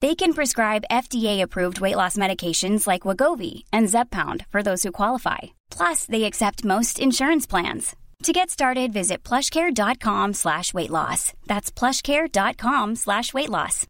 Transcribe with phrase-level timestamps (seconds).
[0.00, 5.38] They can prescribe FDA-approved weight loss medications like Wagovi and Zepbound for those who qualify.
[5.70, 7.96] Plus, they accept most insurance plans.
[8.22, 11.32] To get started, visit plushcare.com slash weight loss.
[11.46, 13.86] That's plushcare.com slash weight loss.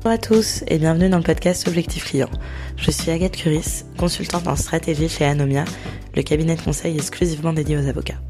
[0.00, 2.30] Bonjour à tous et bienvenue dans le podcast Objectif Client.
[2.76, 5.64] Je suis Agathe Curis, consultante en stratégie chez Anomia,
[6.14, 8.20] le cabinet de conseil exclusivement dédié aux avocats.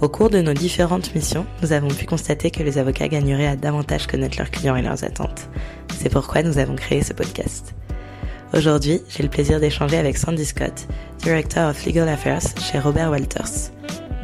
[0.00, 3.56] Au cours de nos différentes missions, nous avons pu constater que les avocats gagneraient à
[3.56, 5.48] davantage connaître leurs clients et leurs attentes.
[5.98, 7.74] C'est pourquoi nous avons créé ce podcast.
[8.54, 10.86] Aujourd'hui, j'ai le plaisir d'échanger avec Sandy Scott,
[11.18, 13.72] Director of Legal Affairs chez Robert Walters.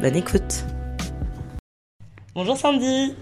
[0.01, 0.63] Bonne écoute.
[2.33, 3.13] Bonjour Sandy.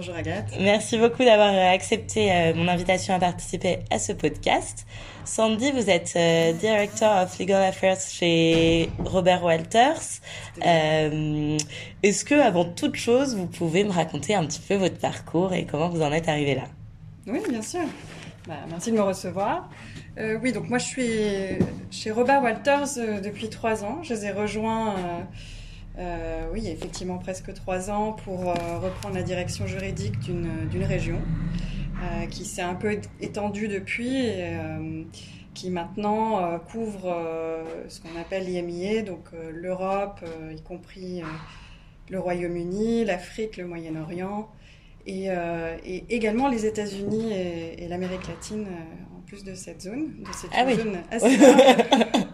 [0.00, 0.54] Bonjour Agathe.
[0.58, 4.86] Merci beaucoup d'avoir accepté euh, mon invitation à participer à ce podcast.
[5.26, 10.22] Sandy, vous êtes euh, Director of Legal Affairs chez Robert Walters.
[10.64, 11.58] Euh,
[12.02, 15.66] Est-ce que, avant toute chose, vous pouvez me raconter un petit peu votre parcours et
[15.66, 16.64] comment vous en êtes arrivé là?
[17.26, 17.84] Oui, bien sûr.
[18.48, 19.68] Bah, merci de me recevoir.
[20.16, 21.10] Euh, oui, donc moi je suis
[21.90, 24.02] chez Robert Walters euh, depuis trois ans.
[24.02, 24.94] Je les ai rejoints,
[26.00, 31.20] euh, oui, effectivement presque trois ans pour euh, reprendre la direction juridique d'une région
[32.02, 34.56] euh, qui s'est un peu étendue depuis et
[35.52, 37.14] qui maintenant couvre
[37.88, 40.20] ce qu'on appelle l'IMIA, donc l'Europe,
[40.56, 41.22] y compris
[42.08, 44.48] le Royaume-Uni, l'Afrique, le Moyen-Orient,
[45.06, 48.66] et, et également les États-Unis et, et l'Amérique latine
[49.14, 50.22] en plus de cette zone.
[50.22, 50.76] De cette Ah oui.
[50.76, 52.26] zone assez large.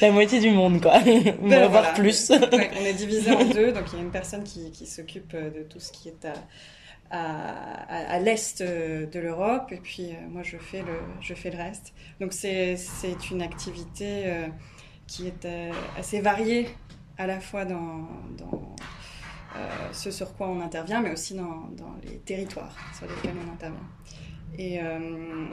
[0.00, 0.98] La moitié du monde, quoi.
[1.04, 1.92] Ben, Voire voilà.
[1.92, 2.30] plus.
[2.30, 5.32] Ouais, on est divisé en deux, donc il y a une personne qui, qui s'occupe
[5.34, 6.32] euh, de tout ce qui est à,
[7.10, 11.34] à, à- à l'est euh, de l'Europe, et puis euh, moi je fais le, je
[11.34, 11.92] fais le reste.
[12.20, 12.76] Donc c'est
[13.30, 14.46] une activité euh,
[15.06, 16.68] qui est euh, assez variée,
[17.18, 18.08] à la fois dans,
[18.38, 18.74] dans
[19.92, 23.80] ce sur quoi on intervient, mais aussi dans, dans les territoires sur lesquels on intervient.
[24.62, 25.46] Et euh,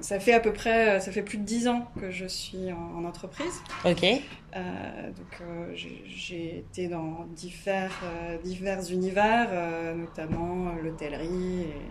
[0.00, 2.96] ça fait à peu près, ça fait plus de dix ans que je suis en-
[2.98, 3.60] en entreprise.
[3.84, 4.02] Ok.
[4.04, 11.82] Euh, donc euh, j'ai- été dans divers, euh, divers univers, euh, notamment euh, l'hôtellerie et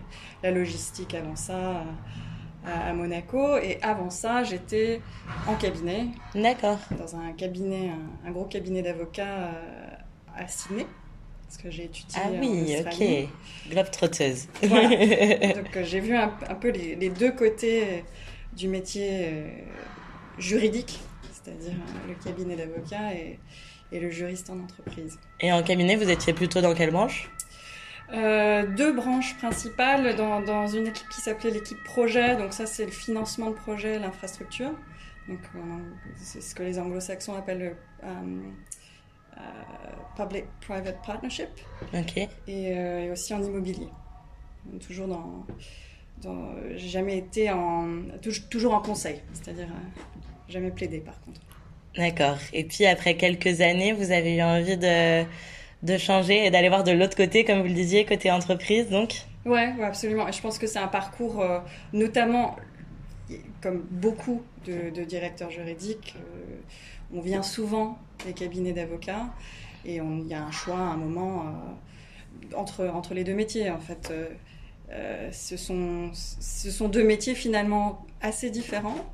[0.42, 1.82] la logistique avant ça euh,
[2.66, 3.56] à, à Monaco.
[3.58, 5.00] Et avant ça, j'étais
[5.46, 6.78] en cabinet, D'accord.
[6.98, 7.90] dans un cabinet,
[8.24, 9.90] un, un gros cabinet d'avocats euh,
[10.36, 10.86] à Sydney,
[11.54, 13.70] parce que j'ai étudié Ah oui, ok.
[13.70, 14.48] Globe-trotteuse.
[14.62, 14.88] Voilà.
[15.54, 18.04] Donc euh, j'ai vu un, un peu les, les deux côtés
[18.56, 19.48] du métier euh,
[20.38, 21.00] juridique,
[21.32, 23.38] c'est-à-dire euh, le cabinet d'avocat et,
[23.92, 25.18] et le juriste en entreprise.
[25.40, 27.30] Et en cabinet, vous étiez plutôt dans quelle branche?
[28.12, 32.84] Euh, deux branches principales dans, dans une équipe qui s'appelait l'équipe projet, donc ça c'est
[32.84, 34.72] le financement de projet, l'infrastructure.
[35.28, 35.58] Donc euh,
[36.16, 37.72] c'est ce que les anglo-saxons appellent le euh,
[38.06, 38.40] euh,
[40.16, 41.48] public-private partnership.
[42.46, 43.88] Et, euh, et aussi en immobilier.
[44.86, 45.44] Toujours dans.
[46.22, 47.86] dans j'ai jamais été en.
[48.22, 50.00] touj- toujours en conseil, c'est-à-dire euh,
[50.48, 51.40] jamais plaidé par contre.
[51.96, 52.38] D'accord.
[52.52, 55.24] Et puis après quelques années, vous avez eu envie de,
[55.82, 59.14] de changer et d'aller voir de l'autre côté, comme vous le disiez, côté entreprise, donc?
[59.44, 60.26] Ouais, ouais, absolument.
[60.26, 61.60] Et je pense que c'est un parcours, euh,
[61.92, 62.56] notamment,
[63.60, 66.56] comme beaucoup de, de directeurs juridiques, euh,
[67.12, 69.26] on vient souvent des cabinets d'avocats
[69.84, 73.70] et il y a un choix à un moment euh, entre, les deux métiers.
[73.70, 74.28] En fait, Euh,
[74.92, 79.04] euh, ce, sont, deux métiers finalement assez différents.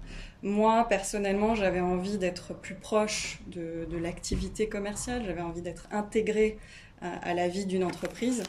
[0.43, 6.59] Moi, personnellement, j'avais envie d'être plus proche de, l'activité commerciale, j'avais envie d'être intégrée
[7.01, 8.43] à, la vie d'une entreprise.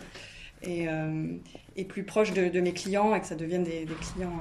[0.63, 0.87] et,
[1.75, 4.39] et plus proche de, mes clients et que ça devienne des, clients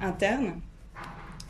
[0.00, 0.60] internes.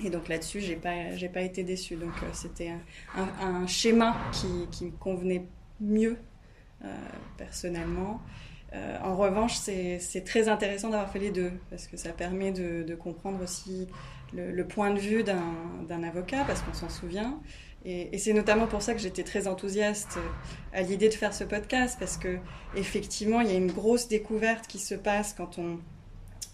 [0.04, 1.96] Et donc là-dessus, j'ai pas, j'ai pas été déçue.
[1.96, 2.72] Donc c'était
[3.16, 5.46] un, schéma qui, qui, me convenait
[5.80, 6.16] mieux
[7.36, 8.20] personnellement.
[8.74, 12.94] Euh, en revanche, c'est très intéressant d'avoir fait les deux, parce que ça permet de,
[12.94, 13.86] comprendre aussi
[14.34, 17.40] le, point de vue d'un avocat, parce qu'on s'en souvient.
[17.84, 20.18] Et, c'est notamment pour ça que j'étais très enthousiaste
[20.72, 22.38] à l'idée de faire ce podcast, parce que
[22.76, 25.78] effectivement, il y a une grosse découverte qui se passe quand on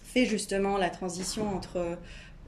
[0.03, 1.97] fait justement la transition entre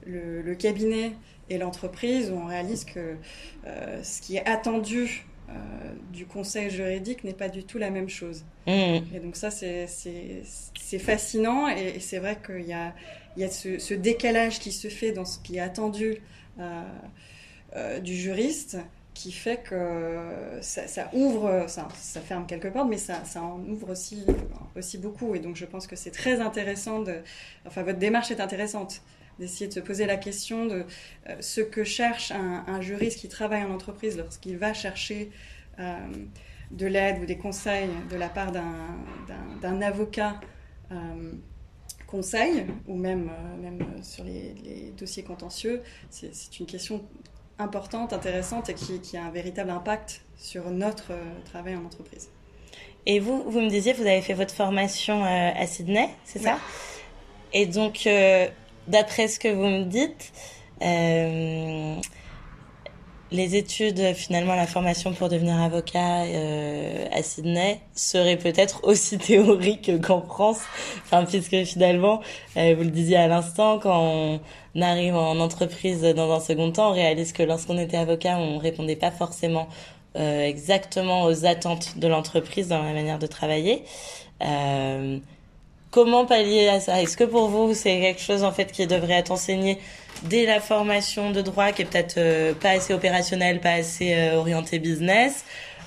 [0.08, 1.14] le, cabinet
[1.50, 3.16] et l'entreprise, où on réalise que
[3.66, 5.54] euh, ce qui est attendu euh,
[6.12, 8.44] du conseil juridique n'est pas du tout la même chose.
[8.66, 8.72] Mmh.
[9.16, 9.88] Et donc ça, c'est
[11.00, 12.94] fascinant et, c'est vrai qu'il y a,
[13.36, 16.22] il y a ce, décalage qui se fait dans ce qui est attendu
[16.60, 18.78] euh, du juriste
[19.14, 23.90] qui fait que ça, ouvre, ça, ça, ferme quelque part, mais ça, ça, en ouvre
[23.90, 24.24] aussi,
[24.76, 25.34] aussi beaucoup.
[25.34, 27.16] Et donc je pense que c'est très intéressant de...
[27.66, 29.02] Enfin, votre démarche est intéressante
[29.40, 30.86] d'essayer de se poser la question de
[31.30, 35.32] euh, ce que cherche un, juriste qui travaille en entreprise lorsqu'il va chercher
[35.80, 35.96] euh,
[36.72, 40.40] de l'aide ou des conseils de la part d'un avocat
[40.92, 41.32] euh,
[42.08, 43.30] conseil, ou même,
[43.62, 45.82] même sur les, dossiers contentieux.
[46.10, 47.04] C'est une question
[47.60, 51.12] importante, intéressante et qui, qui, a un véritable impact sur notre
[51.46, 52.30] travail en entreprise.
[53.06, 56.60] Et vous, vous me disiez, vous avez fait votre formation à Sydney, c'est ça?
[57.54, 58.08] Et donc,
[58.88, 60.32] d'après ce que vous me dites,
[60.82, 61.96] euh,
[63.30, 69.92] les études, finalement, la formation pour devenir avocat euh, à Sydney serait peut-être aussi théorique
[70.02, 70.62] qu'en France.
[71.04, 72.22] Enfin, puisque finalement,
[72.56, 74.40] euh, vous le disiez à l'instant, quand
[74.76, 78.58] on arrive en entreprise dans un second temps, on réalise que lorsqu'on était avocat, on
[78.58, 79.68] répondait pas forcément
[80.16, 83.84] exactement aux attentes de l'entreprise dans la manière de travailler.
[85.98, 87.02] Comment pallier à ça?
[87.02, 89.80] Est-ce que pour vous, c'est quelque chose en fait qui devrait être enseigné
[90.22, 94.36] dès la formation de droit, qui est peut-être euh, pas assez opérationnel, pas assez euh,
[94.36, 95.44] orienté business,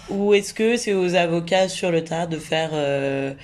[0.08, 3.34] ou est-ce que c'est aux avocats sur le tas de faire euh,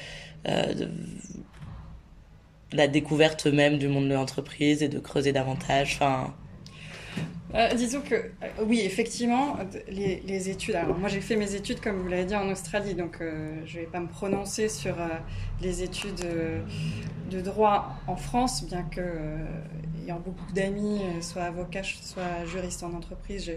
[2.73, 6.01] la découverte même du monde de l'entreprise et de creuser davantage?
[7.57, 9.57] Euh, disons que euh, oui, effectivement,
[9.89, 10.75] les, études.
[10.75, 13.79] Alors moi, j'ai fait mes études, comme vous l'avez dit, en Australie, donc euh, je
[13.79, 14.97] ne vais pas me prononcer sur
[15.63, 16.27] les études
[17.31, 19.01] de droit en France, bien que
[20.05, 23.51] ayant beaucoup d'amis, soit avocats, soit juristes en entreprise,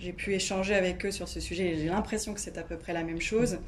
[0.00, 1.76] j'ai pu échanger avec eux sur ce sujet.
[1.76, 3.58] J'ai l'impression que c'est à peu près la même chose.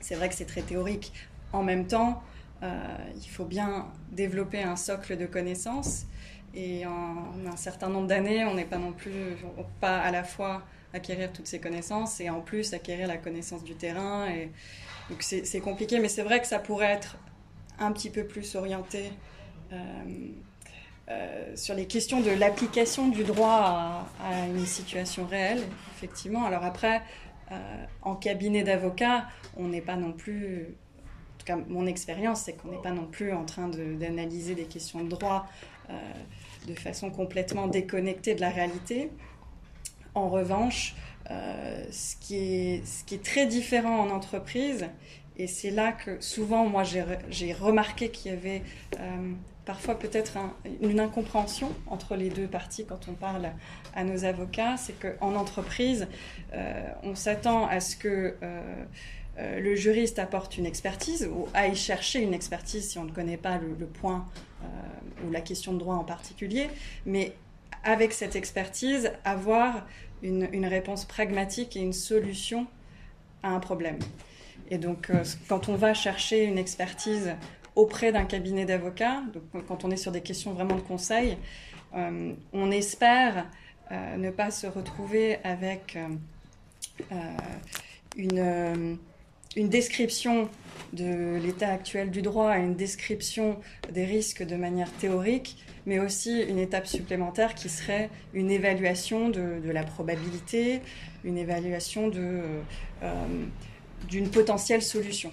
[0.00, 1.12] C'est vrai que c'est très théorique.
[1.52, 2.22] En même temps,
[2.62, 6.06] il faut bien développer un socle de connaissances
[6.54, 9.36] et en un certain nombre d'années, on n'est pas non plus,
[9.80, 10.62] pas à la fois
[10.92, 14.26] acquérir toutes ces connaissances et en plus acquérir la connaissance du terrain.
[14.28, 14.50] Et,
[15.10, 17.16] donc c'est compliqué, mais c'est vrai que ça pourrait être
[17.78, 19.10] un petit peu plus orienté
[19.72, 19.76] euh,
[21.08, 25.62] euh, sur les questions de l'application du droit à, une situation réelle,
[25.96, 26.44] effectivement.
[26.44, 27.02] Alors après,
[27.52, 32.54] euh, en cabinet d'avocat, on n'est pas non plus en tout cas, mon expérience, c'est
[32.54, 35.46] qu'on n'est pas non plus en train d'analyser des questions de droit
[36.66, 39.10] de façon complètement déconnectée de la réalité.
[40.14, 40.94] En revanche,
[41.30, 44.86] euh, ce, qui est, très différent en entreprise,
[45.36, 48.62] et c'est là que souvent, moi, j'ai remarqué qu'il y avait
[48.98, 49.32] euh,
[49.66, 50.38] parfois peut-être
[50.80, 53.50] une incompréhension entre les deux parties quand on parle
[53.94, 56.08] à nos avocats, c'est qu'en entreprise,
[56.54, 58.34] euh, on s'attend à ce que
[59.38, 63.58] le juriste apporte une expertise ou aille chercher une expertise si on ne connaît pas
[63.58, 64.26] le, point
[65.24, 66.68] ou la question de droit en particulier,
[67.06, 67.34] mais
[67.84, 69.86] avec cette expertise, avoir
[70.22, 72.66] une, réponse pragmatique et une solution
[73.42, 73.98] à un problème.
[74.70, 77.34] Et donc, euh, quand on va chercher une expertise
[77.74, 79.22] auprès d'un cabinet d'avocats,
[79.66, 81.38] quand on est sur des questions vraiment de conseil,
[81.94, 83.46] euh, on espère
[83.90, 85.96] euh, ne pas se retrouver avec
[88.16, 88.98] une,
[89.56, 90.48] une description
[90.92, 93.58] de l'état actuel du droit et une description
[93.92, 99.70] des risques de manière théorique, mais aussi une étape supplémentaire qui serait une évaluation de,
[99.70, 100.80] la probabilité,
[101.24, 102.60] une évaluation euh,
[104.08, 105.32] d'une potentielle solution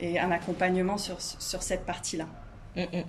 [0.00, 2.26] et un accompagnement sur, sur cette partie-là.
[2.76, 3.04] Mm, mm.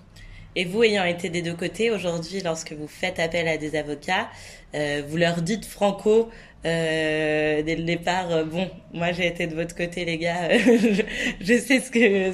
[0.55, 4.29] Et vous, ayant été des deux côtés, aujourd'hui, lorsque vous faites appel à des avocats,
[4.75, 6.29] euh, vous leur dites franco
[6.65, 10.57] euh, dès le départ, euh, bon, moi j'ai été de votre côté, les gars.
[10.59, 12.31] je, sais ce que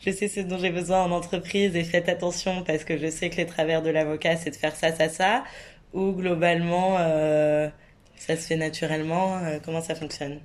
[0.00, 3.30] je, sais ce dont j'ai besoin en entreprise et faites attention parce que je sais
[3.30, 5.44] que les travers de l'avocat, c'est de faire ça, ça, ça.
[5.92, 7.68] Ou globalement, euh,
[8.16, 9.40] ça se fait naturellement.
[9.64, 10.40] comment ça fonctionne?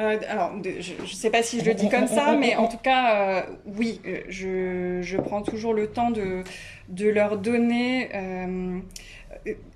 [0.00, 2.78] Euh, alors, je ne sais pas si je le dis comme ça, mais en tout
[2.78, 6.42] cas, euh, oui, euh, je, je, prends toujours le temps de,
[6.88, 8.80] de leur donner, euh,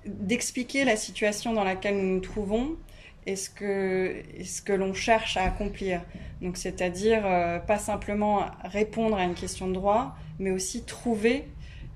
[0.05, 2.75] d'expliquer la situation dans laquelle nous nous trouvons
[3.25, 4.23] et ce que,
[4.65, 6.01] que l'on cherche à accomplir.
[6.41, 11.45] Donc, c'est-à-dire euh, pas simplement répondre à une question de droit, mais aussi trouver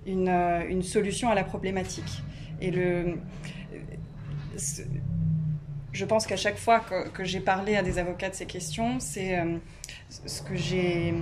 [0.06, 2.22] une, une solution à la problématique.
[2.62, 3.18] Et le
[5.94, 9.00] je pense qu'à chaque fois que, que j'ai parlé à des avocats de ces questions,
[9.00, 9.58] c'est euh,
[10.10, 11.14] ce que j'ai.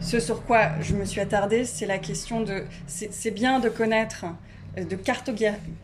[0.00, 2.64] Ce sur quoi je me suis attardée, c'est la question de.
[2.86, 4.26] C'est bien de connaître,
[4.76, 4.96] de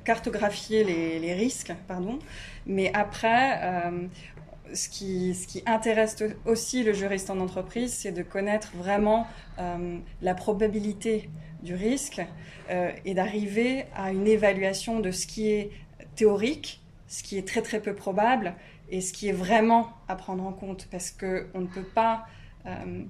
[0.05, 2.19] cartographier les, risques, pardon,
[2.67, 4.07] mais après, euh,
[4.75, 6.17] ce, qui, intéresse
[6.47, 9.27] aussi le juriste en entreprise, c'est de connaître vraiment
[9.59, 11.29] euh, la probabilité
[11.63, 12.23] du risque
[12.71, 15.71] euh, et d'arriver à une évaluation de ce qui est
[16.15, 18.55] théorique ce qui est très très peu probable
[18.91, 20.87] et ce qui est vraiment à prendre en compte.
[20.91, 22.27] Parce que on ne peut pas
[22.67, 23.03] euh,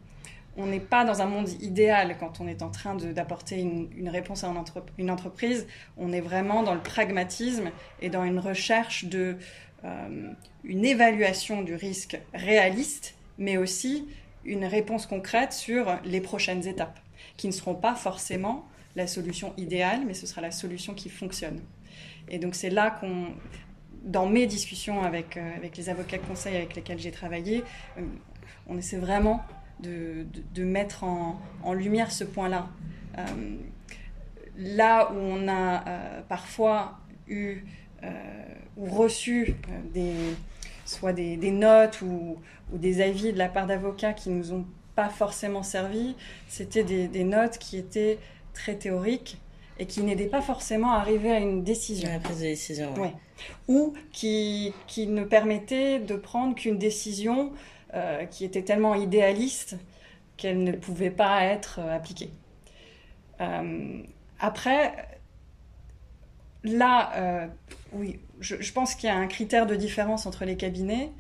[0.59, 4.43] on n'est pas dans un monde idéal quand on est en train d'apporter une, réponse
[4.43, 5.67] à une, entre, une, entreprise.
[5.97, 7.71] On est vraiment dans le pragmatisme
[8.03, 9.37] et dans une recherche de
[9.85, 10.33] euh,
[10.65, 14.09] une évaluation du risque réaliste, mais aussi
[14.45, 16.99] une réponse concrète sur les prochaines étapes,
[17.37, 21.61] qui ne seront pas forcément la solution idéale, mais ce sera la solution qui fonctionne.
[22.29, 23.29] Et donc c'est là qu'on
[24.03, 27.63] dans mes discussions avec, euh, les avocats de conseil avec lesquels j'ai travaillé,
[27.99, 28.03] euh,
[28.67, 29.43] on essaie vraiment
[29.81, 32.69] de, de, de mettre en, en, lumière ce point-là.
[33.19, 33.23] Euh,
[34.57, 37.65] là où on a euh, parfois eu
[38.03, 38.09] euh,
[38.77, 39.55] ou reçu
[39.93, 40.15] des,
[40.85, 42.37] soit des, des notes ou,
[42.73, 46.17] ou, des avis de la part d'avocats qui nous ont pas forcément servi,
[46.49, 48.19] c'était des, des notes qui étaient
[48.53, 49.39] très théoriques
[49.79, 52.09] et qui n'aidait pas forcément à arriver à une décision.
[52.09, 53.01] La prise de décision, ouais.
[53.01, 53.15] ouais.
[53.69, 57.53] Ou qui, qui ne permettait de prendre qu'une décision
[57.95, 59.77] euh, qui était tellement idéaliste
[60.37, 62.31] qu'elle ne pouvait pas être euh, appliquée.
[63.41, 64.03] Euh,
[64.39, 64.95] après,
[66.65, 67.49] là,
[67.93, 71.11] oui, je, pense qu'il y a un critère de différence entre les cabinets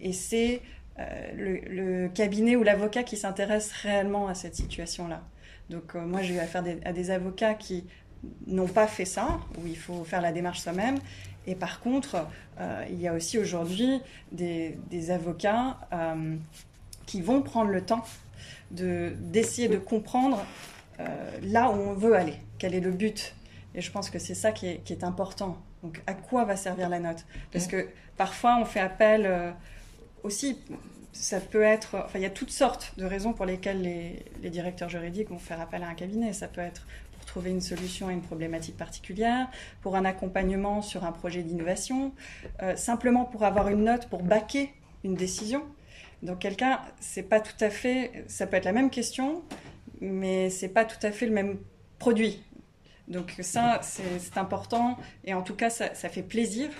[0.00, 0.62] et c'est
[0.98, 5.22] le, le cabinet ou l'avocat qui s'intéresse réellement à cette situation-là.
[5.70, 7.84] Donc moi j'ai eu affaire à des avocats qui
[8.48, 10.98] n'ont pas fait ça, où il faut faire la démarche soi-même.
[11.46, 12.26] Et par contre,
[12.58, 14.00] euh, il y a aussi aujourd'hui
[14.32, 14.76] des,
[15.10, 16.36] avocats euh,
[17.06, 18.04] qui vont prendre le temps
[18.70, 20.44] d'essayer de, comprendre
[21.00, 21.04] euh,
[21.42, 23.34] là où on veut aller, quel est le but.
[23.74, 25.58] Et je pense que c'est ça qui est, important.
[25.82, 27.24] Donc à quoi va servir la note?
[27.52, 29.54] Parce que parfois on fait appel
[30.22, 30.58] aussi
[31.12, 34.50] ça peut être, enfin, il y a toutes sortes de raisons pour lesquelles les, les,
[34.50, 36.32] directeurs juridiques vont faire appel à un cabinet.
[36.32, 39.48] Ça peut être pour trouver une solution à une problématique particulière,
[39.82, 42.12] pour un accompagnement sur un projet d'innovation,
[42.62, 44.72] euh, simplement pour avoir une note pour baquer
[45.04, 45.62] une décision.
[46.22, 49.42] Donc quelqu'un, c'est pas tout à fait, ça peut être la même question,
[50.00, 51.58] mais c'est pas tout à fait le même
[51.98, 52.42] produit.
[53.08, 56.70] Donc ça, c'est important, et en tout cas, ça, fait plaisir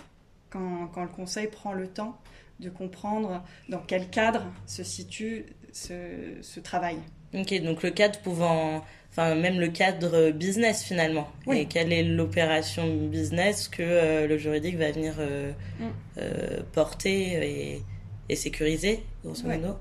[0.48, 2.18] quand, quand le conseil prend le temps
[2.60, 6.98] de comprendre dans quel cadre se situe ce, travail.
[7.34, 8.84] Ok, donc le cadre pouvant,
[9.16, 11.28] enfin même le cadre business finalement.
[11.46, 11.58] Oui.
[11.58, 15.84] Et quelle est l'opération business que euh, le juridique va venir euh, mm.
[16.18, 17.82] euh, porter et,
[18.28, 19.78] et, sécuriser, grosso modo?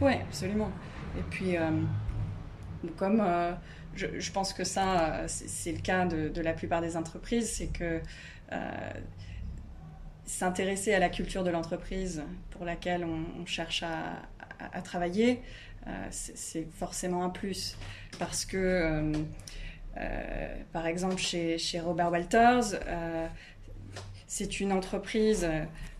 [0.00, 0.70] Oui, ouais, absolument.
[1.16, 1.54] Et puis,
[2.96, 3.22] comme
[3.94, 7.66] je, je, pense que ça, c'est le cas de, de, la plupart des entreprises, c'est
[7.66, 8.00] que
[10.24, 14.22] s'intéresser à la culture de l'entreprise pour laquelle on, on cherche à,
[14.58, 15.42] à, à travailler,
[16.10, 17.76] c'est forcément un plus.
[18.18, 19.12] Parce que, euh,
[19.96, 23.26] euh, par exemple, chez, chez Robert Walters, euh,
[24.26, 25.46] c'est une entreprise,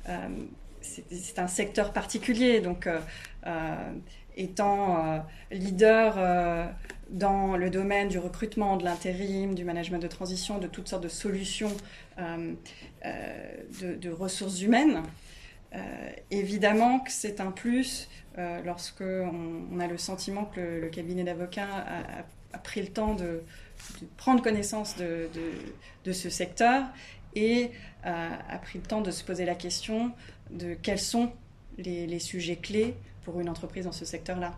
[0.09, 0.29] euh,
[0.81, 2.61] c'est un secteur particulier.
[2.61, 2.89] Donc,
[4.37, 6.75] étant leader
[7.13, 11.09] dans le domaine du recrutement, de l'intérim, du management de transition, de toutes sortes de
[11.09, 11.77] solutions
[12.19, 12.55] euh,
[13.05, 15.03] euh, de, ressources humaines.
[15.75, 15.79] Euh,
[16.31, 18.09] évidemment que c'est un plus
[18.65, 21.85] lorsque on, a le sentiment que le, cabinet d'avocats
[22.53, 23.43] a, pris le temps de,
[24.17, 26.85] prendre connaissance de, ce secteur
[27.35, 27.71] et
[28.05, 30.13] a pris le temps de se poser la question
[30.51, 31.33] de quels sont
[31.79, 34.55] les, les sujets clés pour une entreprise dans ce secteur-là.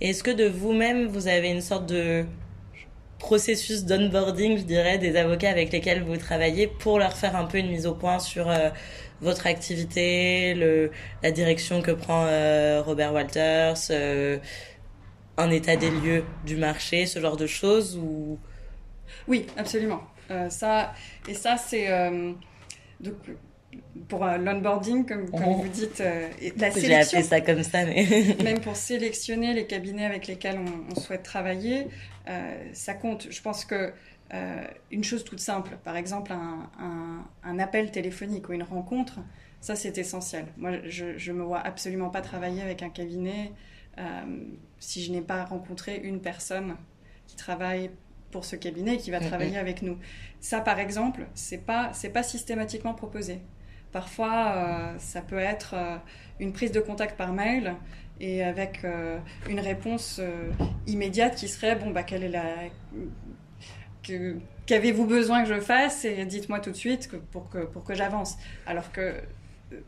[0.00, 2.24] Est-ce que de vous-même, vous avez une sorte de
[3.22, 7.58] processus d'onboarding, je dirais, des avocats avec lesquels vous travaillez pour leur faire un peu
[7.58, 8.70] une mise au point sur euh,
[9.22, 10.90] votre activité, le,
[11.22, 14.38] la direction que prend euh, Robert Walters, euh,
[15.38, 18.38] un état des lieux du marché, ce genre de choses ou...
[19.28, 20.02] Oui, absolument.
[20.30, 20.92] Euh, ça,
[21.28, 21.88] et ça, c'est...
[23.00, 23.14] donc,
[24.08, 25.54] pour l'onboarding, comme, comme Oh.
[25.62, 27.18] vous dites, et la J'ai sélection.
[27.18, 28.36] appelé ça comme ça, mais.
[28.44, 31.86] Même pour sélectionner les cabinets avec lesquels on, on souhaite travailler,
[32.74, 33.28] ça compte.
[33.30, 33.92] Je pense que
[34.34, 39.20] euh, une chose toute simple, par exemple un, un- un appel téléphonique ou une rencontre,
[39.60, 40.46] ça c'est essentiel.
[40.56, 43.52] Moi, je, je me vois absolument pas travailler avec un cabinet
[43.98, 44.02] euh,
[44.78, 46.76] si je n'ai pas rencontré une personne
[47.26, 47.90] qui travaille
[48.30, 49.28] pour ce cabinet et qui va Mhm.
[49.28, 49.98] travailler avec nous.
[50.40, 53.40] Ça, par exemple, c'est pas c'est pas systématiquement proposé.
[53.92, 55.98] Parfois, euh, ça peut être euh,
[56.40, 57.74] une prise de contact par mail
[58.20, 59.18] et avec euh,
[59.50, 60.20] une réponse
[60.86, 62.44] immédiate qui serait bon bah quelle est la
[64.66, 68.36] qu'avez-vous besoin que je fasse et dites-moi tout de suite pour que pour que j'avance.
[68.66, 69.80] Alors que euh,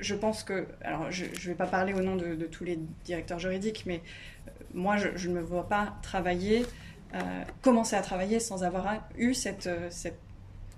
[0.00, 3.38] je pense que alors je ne vais pas parler au nom de, tous les directeurs
[3.38, 4.00] juridiques, mais
[4.46, 6.66] euh, moi je, ne me vois pas travailler
[7.14, 7.18] euh,
[7.60, 9.68] commencer à travailler sans avoir eu cette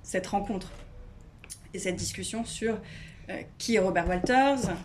[0.03, 0.71] cette, rencontre
[1.73, 2.79] et cette discussion sur
[3.57, 4.77] qui est Robert Walters,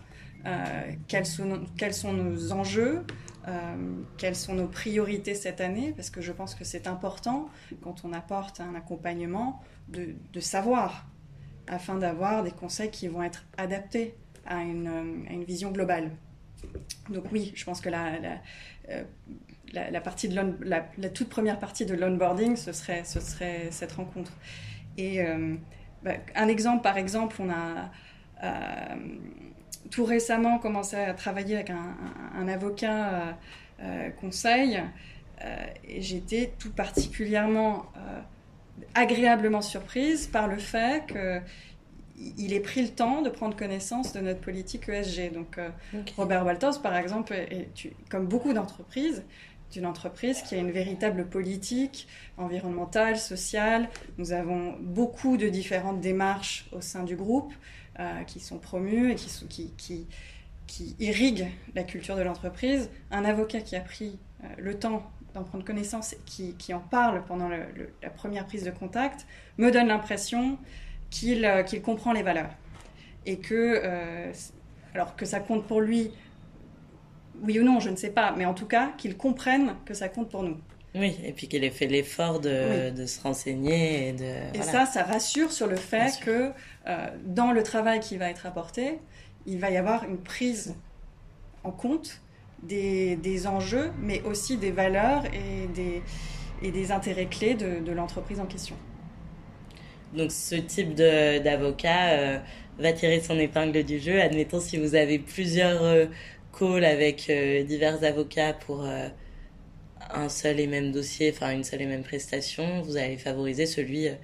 [1.08, 3.04] quels, sont, quels sont nos enjeux,
[4.16, 7.48] quelles sont nos priorités cette année, parce que je pense que c'est important
[7.82, 11.06] quand on apporte un accompagnement de, savoir,
[11.66, 14.14] afin d'avoir des conseils qui vont être adaptés
[14.46, 16.10] à une, euh, vision globale.
[17.08, 18.12] Donc oui, je pense que la,
[18.90, 19.04] euh,
[21.14, 24.32] toute première partie de l'onboarding, ce serait, ce serait cette rencontre.
[24.96, 25.56] Et euh,
[26.02, 27.90] bah, un exemple, par exemple, on a
[28.42, 28.96] euh,
[29.90, 31.76] tout récemment commencé à travailler avec un,
[32.36, 33.32] un- un avocat euh,
[33.82, 34.80] euh, conseil
[35.44, 35.56] euh,
[35.88, 37.86] et j'étais tout particulièrement
[38.94, 41.40] agréablement surprise par le fait que
[42.36, 45.32] il ait pris le temps de prendre connaissance de notre politique ESG.
[45.32, 45.58] Donc.
[46.18, 47.52] Robert Walters, par exemple, est,
[47.86, 49.22] est- comme beaucoup d'entreprises,
[49.72, 52.06] est une entreprise qui a une véritable politique
[52.36, 53.88] environnementale, sociale.
[54.18, 57.54] Nous avons beaucoup de différentes démarches au sein du groupe
[58.00, 60.06] euh, qui sont promues et qui,
[60.98, 62.90] irriguent la culture de l'entreprise.
[63.10, 66.80] Un avocat qui a pris euh, le temps d'en prendre connaissance et qui, qui en
[66.80, 69.26] parle pendant la première prise de contact
[69.58, 70.58] me donne l'impression
[71.10, 72.50] qu'il euh, comprend les valeurs
[73.26, 73.82] et que
[74.94, 76.10] alors que ça compte pour lui,
[77.42, 80.08] oui ou non, je ne sais pas, mais en tout cas, qu'il comprenne que ça
[80.08, 80.56] compte pour nous.
[80.94, 84.24] Oui, et puis qu'il ait fait l'effort de, de se renseigner et de.
[84.24, 84.72] Et voilà.
[84.72, 86.50] ça, ça rassure sur le fait que
[86.88, 88.98] euh, dans le travail qui va être apporté,
[89.46, 90.74] il va y avoir une prise
[91.62, 92.20] en compte
[92.64, 96.02] des, des enjeux, mais aussi des valeurs et des,
[96.60, 98.74] et des intérêts clés de, de l'entreprise en question.
[100.12, 102.38] Donc ce type d'avocat euh,
[102.80, 104.20] va tirer son épingle du jeu.
[104.20, 106.06] Admettons si vous avez plusieurs euh,
[106.58, 107.30] calls avec
[107.68, 108.84] divers avocats pour
[110.14, 114.08] un seul et même dossier, enfin une seule et même prestation, vous allez favoriser celui
[114.08, 114.14] euh,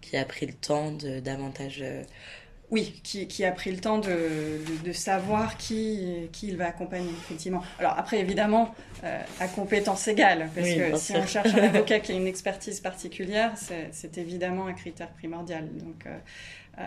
[0.00, 1.80] qui a pris le temps de davantage.
[1.82, 2.04] euh,
[2.70, 6.66] Oui, qui, qui a pris le temps de, de, de savoir qui, qui il va
[6.68, 7.64] accompagner, effectivement.
[7.80, 11.16] Alors après, évidemment, euh, à compétence égale, parce Oui, que si sûr.
[11.16, 13.54] on cherche un avocat qui a une expertise particulière,
[13.90, 15.68] c'est évidemment un critère primordial.
[15.78, 16.16] Donc, euh,
[16.78, 16.82] euh,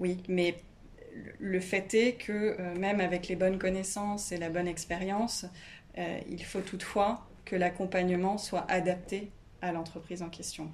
[0.00, 0.56] oui, mais
[1.38, 5.46] le fait est que même avec les bonnes connaissances et la bonne expérience,
[5.98, 10.70] il faut toutefois que l'accompagnement soit adapté à l'entreprise en question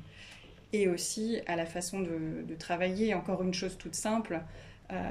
[0.73, 3.15] et aussi à la façon de, travailler.
[3.15, 4.41] Encore une chose toute simple,
[4.93, 5.11] euh,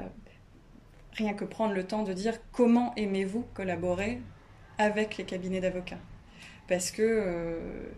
[1.12, 4.18] rien que prendre le temps de dire comment aimez-vous collaborer
[4.78, 5.98] avec les cabinets d'avocats.
[6.68, 7.90] Parce que euh,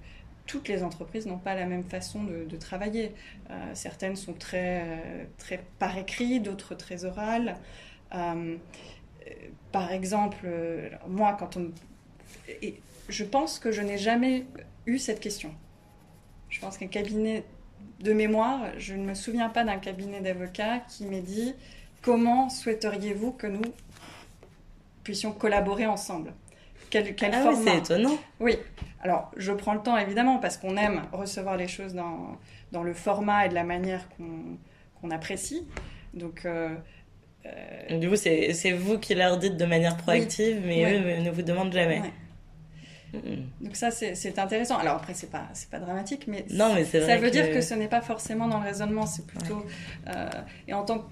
[0.48, 3.14] toutes les entreprises n'ont pas la même façon de, travailler.
[3.50, 7.56] Euh, certaines sont très, très par écrit, d'autres très orales.
[9.70, 10.48] Par exemple,
[11.06, 11.70] moi, quand on...
[12.48, 12.80] et
[13.11, 14.46] je pense que je n'ai jamais
[14.87, 15.53] eu cette question.
[16.49, 17.44] Je pense qu'un cabinet
[18.01, 21.55] de mémoire, je ne me souviens pas d'un cabinet d'avocats qui m'ait dit
[22.03, 23.62] comment souhaiteriez-vous que nous
[25.05, 26.33] puissions collaborer ensemble?
[26.90, 28.18] Quel, quel Ah oui, c'est étonnant.
[28.40, 28.57] Oui.
[29.03, 32.37] Alors, je prends le temps évidemment parce qu'on aime recevoir les choses dans,
[32.73, 34.59] dans le format et de la manière qu'on
[35.01, 35.66] qu'on apprécie.
[36.12, 36.75] Donc, euh,
[37.46, 41.31] euh, Du coup, c'est c'est vous qui leur dites de manière proactive, mais eux ne
[41.31, 42.03] vous demandent jamais.
[43.61, 44.77] Donc ça, c'est intéressant.
[44.79, 47.75] Alors après, c'est pas, pas dramatique, mais, Non, mais c'est ça veut dire que- ce
[47.75, 49.64] n'est pas forcément dans le raisonnement, c'est plutôt...
[50.09, 50.29] euh,
[50.68, 51.05] et en tant que...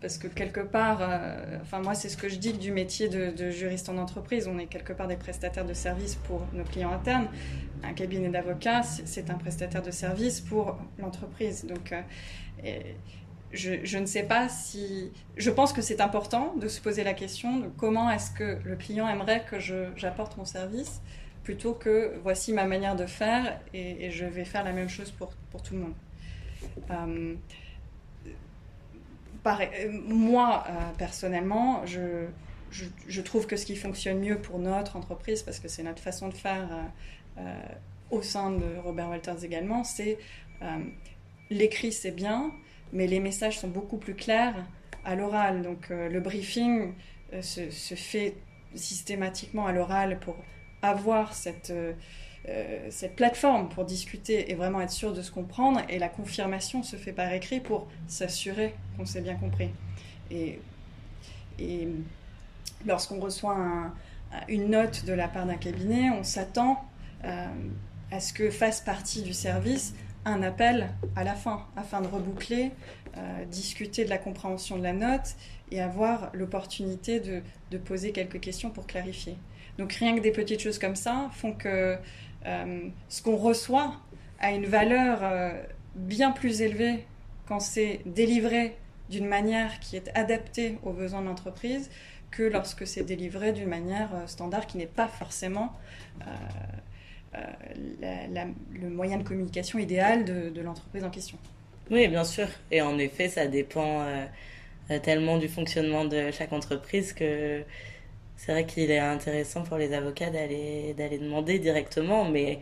[0.00, 3.32] Parce que quelque part, euh, enfin moi, c'est ce que je dis du métier de,
[3.32, 4.48] de juriste en entreprise.
[4.48, 7.28] On est quelque part des prestataires de services pour nos clients internes.
[7.82, 11.66] Un cabinet d'avocats, c'est un prestataire de service pour l'entreprise.
[11.66, 12.00] Donc, euh,
[12.64, 12.80] et
[13.52, 15.12] je, je ne sais pas si...
[15.36, 18.76] Je pense que c'est important de se poser la question de comment est-ce que le
[18.76, 19.58] client aimerait que
[19.96, 21.02] j'apporte mon service
[21.50, 25.32] plutôt que voici ma manière de faire et, je vais faire la même chose pour,
[25.50, 25.94] pour tout le monde.
[26.92, 27.34] Euh,
[30.06, 30.64] moi,
[30.96, 32.26] personnellement, je,
[32.70, 36.28] je, trouve que ce qui fonctionne mieux pour notre entreprise, parce que c'est notre façon
[36.28, 36.68] de faire
[38.12, 40.18] au sein de Robert Walters également, c'est
[41.50, 42.52] l'écrit, c'est bien,
[42.92, 44.54] mais les messages sont beaucoup plus clairs
[45.04, 45.62] à l'oral.
[45.62, 46.92] Donc le briefing
[47.40, 48.36] se, se, fait
[48.76, 50.36] systématiquement à l'oral pour
[50.82, 51.92] avoir cette, euh,
[52.48, 55.80] euh, cette plateforme pour discuter et vraiment être sûr de se comprendre.
[55.88, 59.70] Et la confirmation se fait par écrit pour s'assurer qu'on s'est bien compris.
[60.30, 60.58] Et,
[62.86, 63.92] lorsqu'on reçoit
[64.48, 66.82] une note de la part d'un cabinet, on s'attend
[67.24, 67.46] euh,
[68.10, 72.72] à ce que fasse partie du service un appel à la fin, afin de reboucler,
[73.50, 75.34] discuter de la compréhension de la note
[75.70, 79.36] et avoir l'opportunité de, poser quelques questions pour clarifier.
[79.80, 81.96] Donc rien que des petites choses comme ça font que
[82.44, 83.94] euh, ce qu'on reçoit
[84.38, 85.52] a une valeur euh,
[85.94, 87.06] bien plus élevée
[87.46, 88.76] quand c'est délivré
[89.08, 91.90] d'une manière qui est adaptée aux besoins de l'entreprise
[92.30, 95.72] que lorsque c'est délivré d'une manière euh, standard qui n'est pas forcément
[97.32, 101.38] le moyen de communication idéal de, de l'entreprise en question.
[101.90, 102.48] Oui, bien sûr.
[102.70, 104.04] Et en effet, ça dépend
[105.02, 107.64] tellement du fonctionnement de chaque entreprise que
[108.40, 112.60] c'est vrai qu'il est intéressant pour les avocats d'aller demander directement, mais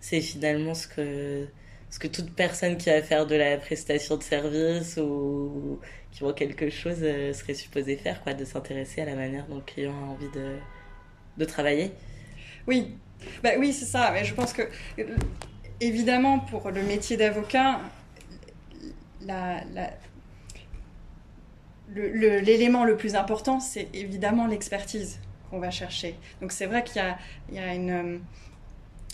[0.00, 1.46] c'est finalement ce que
[1.90, 5.78] ce que toute personne qui va faire de la prestation de service ou
[6.12, 9.56] qui voit quelque chose euh, serait supposée faire, quoi, de s'intéresser à la manière dont
[9.56, 10.56] le client a envie de,
[11.36, 11.92] de travailler.
[12.66, 12.96] Oui,
[13.42, 14.12] bah oui, c'est ça.
[14.12, 14.62] Mais je pense que
[15.78, 17.80] évidemment pour le métier d'avocat,
[19.20, 19.90] la, la
[21.94, 26.16] l'élément le, plus important, c'est évidemment l'expertise qu'on va chercher.
[26.40, 27.02] Donc c'est vrai qu'il
[27.52, 28.20] y, a, une,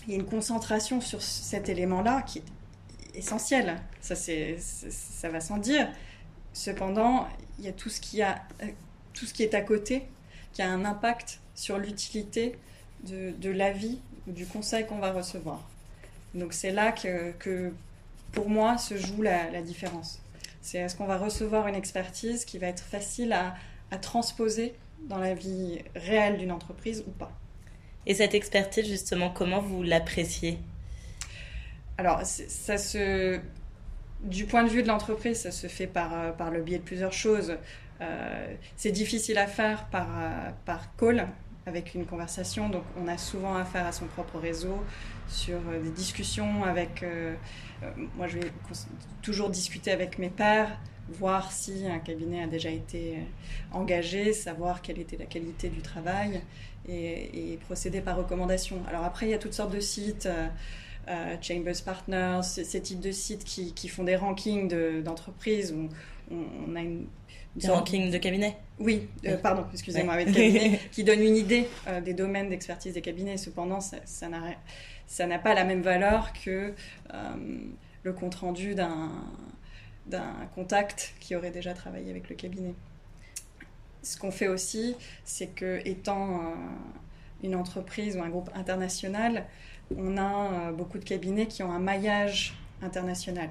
[0.07, 3.81] une concentration sur cet élément-là qui est essentiel.
[4.01, 5.89] Ça, ça va sans dire.
[6.53, 7.27] Cependant,
[7.59, 8.41] il y a tout ce qui, a,
[9.13, 10.03] tout ce qui est à côté,
[10.53, 12.55] qui a un impact sur l'utilité
[13.03, 15.67] de, l'avis ou du conseil qu'on va recevoir.
[16.33, 17.73] Donc c'est là que, que,
[18.31, 20.21] pour moi, se joue la différence.
[20.69, 23.55] C'est est-ce qu'on va recevoir une expertise qui va être facile à,
[23.97, 24.75] transposer
[25.07, 27.31] dans la vie réelle d'une entreprise ou pas?
[28.05, 30.59] Et cette expertise, justement, comment vous l'appréciez?
[31.97, 33.39] Alors, ça se...
[34.21, 36.83] Du point de vue de l'entreprise, ça se fait par, euh, par le biais de
[36.83, 37.57] plusieurs choses.
[38.01, 41.29] Euh, c'est difficile à faire par, euh, par call,
[41.65, 42.69] avec une conversation.
[42.69, 44.83] Donc, on a souvent affaire à son propre réseau
[45.27, 47.03] sur des discussions avec
[47.83, 48.51] euh, moi, je vais
[49.21, 50.77] toujours discuter avec mes pairs,
[51.09, 55.81] voir si un cabinet a déjà été euh, engagé, savoir quelle était la qualité du
[55.81, 56.41] travail
[56.87, 58.81] et, procéder par recommandation.
[58.87, 60.27] Alors après, il y a toutes sortes de sites.
[60.27, 65.89] Euh, Chambers Partners, ces types de sites qui, font des rankings d'entreprises où
[66.31, 67.07] on, a une,
[67.55, 69.07] des rankings de cabinet Oui,
[69.41, 71.67] pardon, excusez-moi, avec cabinet, qui donne une idée
[72.03, 73.37] des domaines d'expertise des cabinets.
[73.37, 76.73] Cependant, ça, n'a pas la même valeur que
[77.13, 77.35] euh,
[78.03, 79.09] le compte-rendu d'un,
[80.07, 82.73] d'un contact qui aurait déjà travaillé avec le cabinet.
[84.01, 86.55] Ce qu'on fait aussi, c'est que étant euh,
[87.43, 89.45] une entreprise ou un groupe international,
[89.95, 93.49] on a euh, beaucoup de cabinets qui ont un maillage international.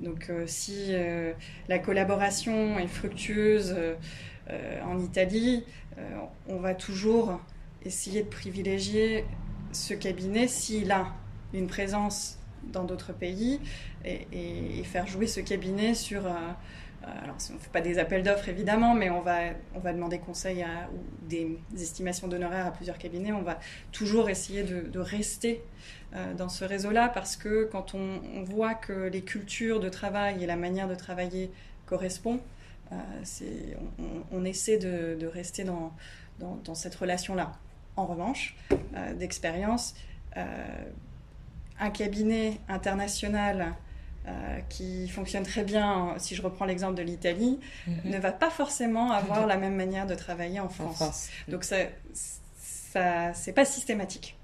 [0.00, 0.92] Donc si
[1.68, 3.76] la collaboration est fructueuse
[4.50, 5.64] en Italie,
[6.48, 7.40] on va toujours
[7.84, 9.24] essayer de privilégier
[9.72, 11.12] ce cabinet, s'il a
[11.52, 13.60] une présence dans d'autres pays,
[14.04, 16.26] et, faire jouer ce cabinet sur...
[16.26, 16.30] Euh,
[17.02, 19.40] euh, alors, on ne fait pas des appels d'offres évidemment, mais on va,
[19.74, 23.32] on va demander conseil à, ou des, estimations d'honoraires à plusieurs cabinets.
[23.32, 23.58] On va
[23.92, 26.03] toujours essayer de, rester euh,
[26.36, 30.56] dans ce réseau-là parce que quand on, voit que les cultures de travail et la
[30.56, 31.50] manière de travailler
[31.86, 32.40] correspondent,
[34.30, 35.92] on, essaie de, rester dans,
[36.38, 37.52] dans cette relation-là.
[37.96, 39.94] En revanche, euh, d'expérience,
[40.36, 40.44] euh,
[41.78, 43.74] un cabinet international
[44.26, 48.00] euh, qui fonctionne très bien, si je reprends l'exemple de l'Italie, mhm.
[48.04, 51.28] ne va pas forcément avoir la même manière de travailler en France.
[51.46, 51.76] Donc ça,
[52.14, 54.36] ça c'est pas systématique.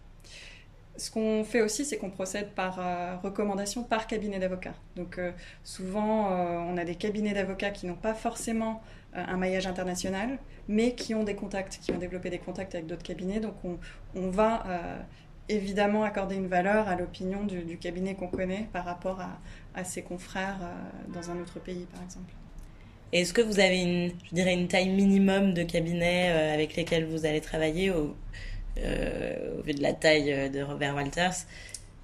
[1.01, 2.79] Ce qu'on fait aussi, c'est qu'on procède par
[3.23, 4.75] recommandation par cabinet d'avocats.
[4.97, 5.19] Donc
[5.65, 8.83] souvent, on a des cabinets d'avocats qui n'ont pas forcément
[9.15, 13.03] un maillage international, mais qui ont des contacts, qui ont développé des contacts avec d'autres
[13.03, 13.41] cabinets.
[13.41, 13.55] Donc
[14.15, 14.99] on, va euh,
[15.49, 19.21] évidemment accorder une valeur à l'opinion du, cabinet qu'on connaît par rapport
[19.75, 22.33] à, ses confrères euh, dans un autre pays, par exemple.
[23.13, 27.07] Est-ce que vous avez une, je dirais, une taille minimum de cabinets euh, avec lesquels
[27.07, 27.93] vous allez travailler
[28.79, 31.47] au vu de la taille de Robert Walters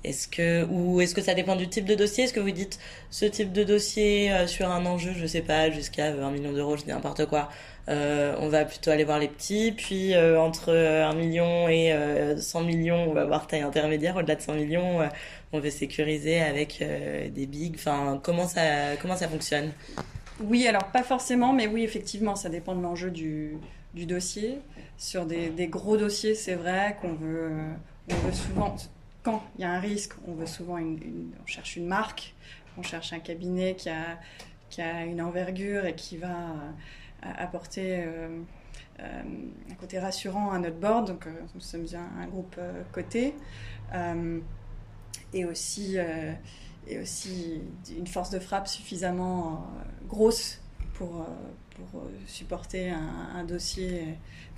[0.07, 2.25] est-ce que ou est-ce que ça dépend du type de dossier?
[2.25, 2.79] Est-ce que vous dites
[3.11, 6.85] ce type de dossier sur un enjeu, je sais pas, jusqu'à 20 millions d'euros, je
[6.85, 7.49] dis n'importe quoi.
[7.89, 11.93] on va plutôt aller voir les petits, puis entre 1 million et
[12.39, 14.17] 100 millions, on va voir taille intermédiaire.
[14.17, 15.01] Au-delà de 100 millions,
[15.53, 17.75] on veut sécuriser avec des bigs.
[17.75, 19.73] Enfin, comment ça comment ça fonctionne?
[20.41, 23.57] Oui, alors pas forcément, mais oui, effectivement, ça dépend de l'enjeu du,
[23.95, 24.59] du dossier.
[24.99, 27.51] Sur des, gros dossiers, c'est vrai qu'on veut,
[28.11, 28.75] on veut souvent,
[29.23, 32.35] quand il y a un risque, on veut souvent on cherche une marque,
[32.79, 34.19] on cherche un cabinet qui a,
[34.71, 38.41] qui a une envergure et qui va euh, apporter euh,
[39.01, 39.23] euh,
[39.71, 41.09] un côté rassurant à notre board.
[41.09, 42.59] Donc, nous sommes un, un groupe
[42.93, 43.35] coté.
[45.35, 45.97] et aussi,
[46.87, 47.61] et aussi
[47.97, 49.67] une force de frappe suffisamment
[50.09, 50.61] grosse
[50.95, 51.27] pour,
[51.77, 54.03] pour supporter un, dossier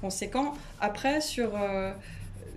[0.00, 0.54] conséquent.
[0.81, 1.52] Après, sur,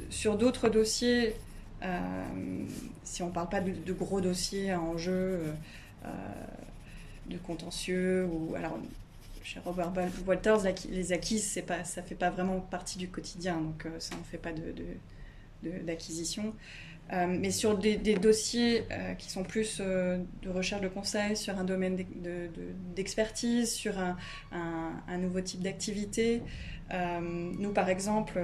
[0.10, 1.36] sur d'autres dossiers,
[1.84, 2.66] euh,
[3.04, 5.54] si on ne parle pas de, gros dossiers en jeu, euh,
[6.06, 6.10] euh,
[7.28, 8.78] de contentieux, ou alors
[9.44, 9.92] chez Robert
[10.28, 14.24] Walters, les acquises, c'est pas, ça fait pas vraiment partie du quotidien, donc ça ne
[14.24, 14.52] fait pas
[15.64, 16.44] d'acquisition.
[16.44, 16.52] De,
[17.12, 18.86] mais sur des, dossiers
[19.18, 21.98] qui sont plus de recherche de conseil, sur un domaine
[22.96, 26.42] d'expertise, sur un, nouveau type d'activité,
[26.90, 28.42] nous par exemple,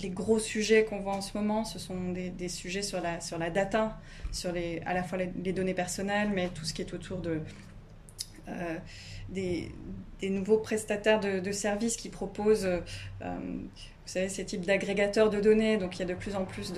[0.00, 3.38] les gros sujets qu'on voit en ce moment, ce sont des, sujets sur la, sur
[3.38, 6.94] la data, sur les, à la fois les, données personnelles, mais tout ce qui est
[6.94, 7.40] autour de,
[8.48, 8.78] euh,
[9.28, 9.72] des,
[10.22, 12.80] nouveaux prestataires de, services qui proposent, euh,
[14.04, 15.76] vous savez, ces types d'agrégateurs de données.
[15.76, 16.72] Donc il y a de plus en plus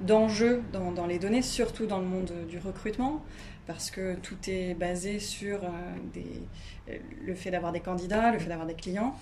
[0.00, 3.22] d'enjeux dans, les données, surtout dans le monde du recrutement,
[3.66, 5.68] parce que tout est basé sur euh,
[6.14, 9.14] des, le fait d'avoir des candidats, le fait d'avoir des clients.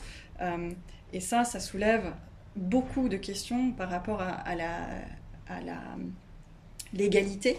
[1.13, 2.13] et ça, ça soulève
[2.57, 5.75] beaucoup de questions par rapport à, à la
[6.93, 7.59] légalité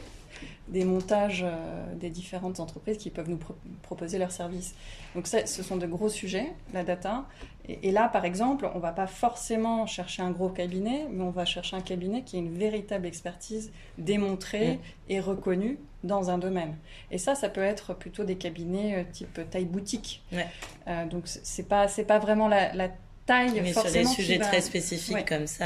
[0.68, 3.40] des montages euh, des différentes entreprises qui peuvent nous
[3.82, 4.74] proposer leurs services.
[5.16, 7.26] Donc ça, ce sont de gros sujets, la data.
[7.68, 11.30] Et, là, par exemple, on ne va pas forcément chercher un gros cabinet, mais on
[11.30, 16.76] va chercher un cabinet qui a une véritable expertise démontrée et reconnue dans un domaine.
[17.12, 20.24] Et ça, ça peut être plutôt des cabinets euh, type taille boutique.
[20.32, 20.48] Ouais.
[20.88, 22.90] Euh, donc c'est pas c'est pas vraiment la, la
[23.30, 25.66] mais sur des sujets très spécifiques comme ça,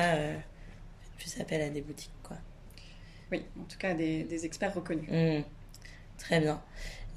[1.17, 2.38] plus appel à des boutiques, quoi.
[3.31, 5.09] Oui, en tout cas des, experts reconnus.
[5.09, 5.43] Mmh.
[6.17, 6.61] Très bien.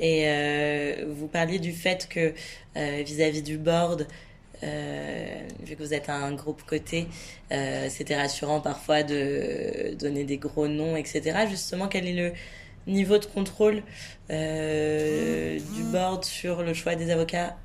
[0.00, 2.32] Et euh, vous parliez du fait que
[2.76, 4.06] euh, vis-à-vis du board,
[4.62, 7.06] vu que vous êtes un groupe coté,
[7.88, 11.46] c'était rassurant parfois de donner des gros noms, etc.
[11.48, 12.32] Justement, quel est le
[12.88, 13.82] niveau de contrôle
[14.28, 17.56] du board sur le choix des avocats?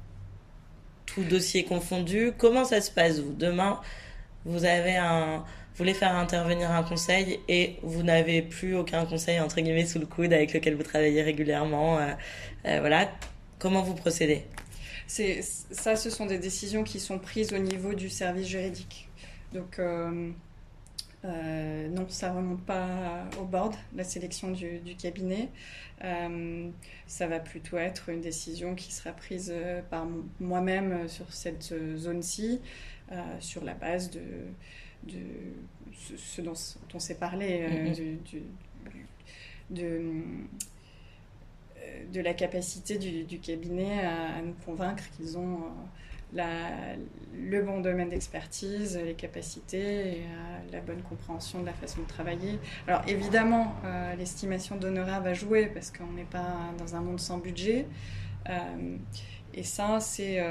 [1.07, 2.31] Tout dossier confondu?
[2.37, 3.33] Comment ça se passe vous?
[3.33, 3.81] Demain,
[4.45, 5.43] vous avez un,
[5.75, 10.05] voulez faire intervenir un conseil et vous n'avez plus aucun conseil entre guillemets sous le
[10.05, 11.97] coude avec lequel vous travaillez régulièrement.
[11.97, 12.13] Euh,
[12.65, 13.09] euh, voilà,
[13.59, 14.43] comment vous procédez?
[15.07, 19.09] Ça, ce sont des décisions qui sont prises au niveau du service juridique.
[19.51, 20.31] Donc euh,
[21.23, 25.49] non, ça ne remonte pas au board, la sélection du, cabinet.
[27.07, 29.53] Ça va plutôt être une décision qui sera prise
[29.89, 30.07] par
[30.39, 32.61] moi-même sur cette zone-ci,
[33.39, 34.21] sur la base de,
[36.17, 36.53] ce dont,
[36.93, 38.41] on s'est parlé, mm-hmm.
[42.11, 45.59] de, la capacité du, cabinet à, nous convaincre qu'ils ont
[46.35, 52.07] le bon domaine d'expertise, les capacités et euh, la bonne compréhension de la façon de
[52.07, 52.59] travailler.
[52.87, 57.37] Alors évidemment, euh, l'estimation d'honoraires va jouer parce qu'on n'est pas dans un monde sans
[57.37, 57.87] budget.
[58.49, 58.97] Euh,
[59.53, 60.41] et ça, c'est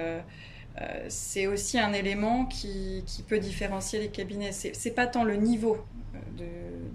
[1.09, 4.53] c'est aussi un élément qui, qui, peut différencier les cabinets.
[4.53, 5.77] C'est pas tant le niveau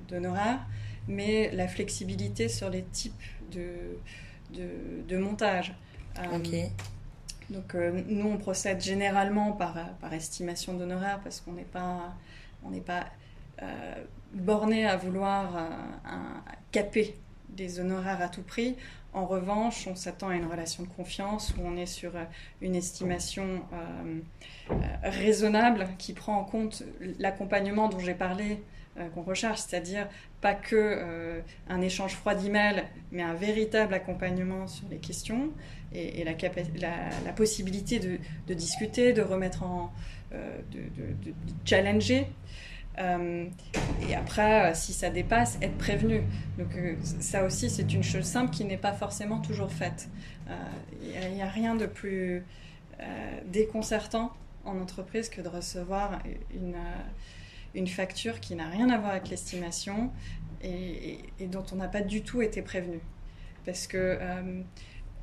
[0.08, 0.66] d'honoraires,
[1.08, 3.14] mais la flexibilité sur les types
[3.52, 3.98] de,
[4.54, 4.70] de,
[5.08, 5.74] de montage.
[6.34, 6.50] Ok.
[7.50, 12.14] Donc euh, nous, on procède généralement par, par estimation d'honoraires parce qu'on n'est pas,
[12.64, 13.06] on n'est pas
[13.62, 13.96] euh,
[14.34, 15.70] borné à vouloir euh,
[16.06, 17.16] un, caper
[17.50, 18.76] des honoraires à tout prix.
[19.18, 22.12] En revanche, on s'attend à une relation de confiance où on est sur
[22.62, 23.64] une estimation
[25.02, 26.84] raisonnable qui prend en compte
[27.18, 28.62] l'accompagnement dont j'ai parlé
[29.16, 30.08] qu'on recherche, c'est-à-dire
[30.40, 35.50] pas que un échange froid d'email, mais un véritable accompagnement sur les questions,
[35.94, 39.92] et, la, possibilité de, discuter, de remettre en.
[40.34, 42.28] Euh, de, challenger.
[43.00, 43.46] Euh,
[44.08, 46.24] et après, euh, si ça dépasse, être prévenu.
[46.58, 46.70] Donc
[47.20, 50.10] ça aussi, c'est une chose simple qui n'est pas forcément toujours faite.
[51.02, 52.44] Il n'y a, rien de plus
[53.46, 54.32] déconcertant
[54.64, 56.20] en entreprise que de recevoir
[56.54, 56.78] une,
[57.76, 60.10] une facture qui n'a rien à voir avec l'estimation
[60.64, 61.20] et,
[61.52, 63.00] dont on n'a pas du tout été prévenu.
[63.66, 64.18] Parce que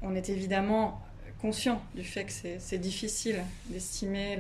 [0.03, 1.01] on est évidemment
[1.41, 4.37] conscient du fait que c'est difficile d'estimer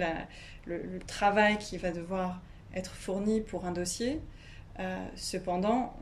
[0.66, 2.40] le, le, travail qui va devoir
[2.74, 4.20] être fourni pour un dossier.
[5.16, 5.94] cependant,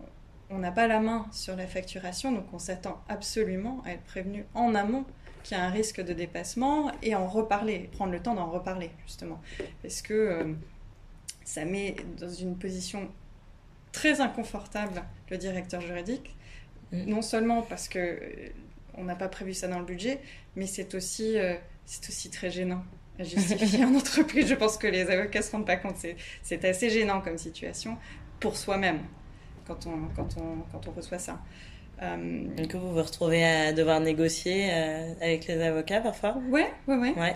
[0.53, 4.45] on n'a pas la main sur la facturation, donc on s'attend absolument à être prévenu
[4.55, 5.05] en amont
[5.43, 8.91] qu'il y a un risque de dépassement et en reparler, prendre le temps d'en reparler
[9.07, 9.41] justement.
[9.83, 10.53] Parce que euh,
[11.45, 13.11] ça met dans une position
[13.93, 16.37] très inconfortable le directeur juridique,
[16.93, 17.05] mm.
[17.07, 18.49] non seulement parce que euh,
[18.95, 20.21] on n'a pas prévu ça dans le budget,
[20.55, 21.55] mais c'est aussi, euh,
[21.87, 22.85] c'est aussi très gênant
[23.19, 24.47] justifier en entreprise.
[24.47, 25.97] Je pense que les avocats ne se rendent pas compte.
[26.43, 27.97] C'est assez gênant comme situation
[28.41, 29.01] pour soi-même
[29.67, 31.41] quand on, quand, on, quand on reçoit ça.
[32.03, 36.37] Euh, Donc vous vous retrouvez à devoir négocier euh, avec les avocats parfois?
[36.49, 37.15] Ouais, ouais, ouais.
[37.17, 37.35] ouais.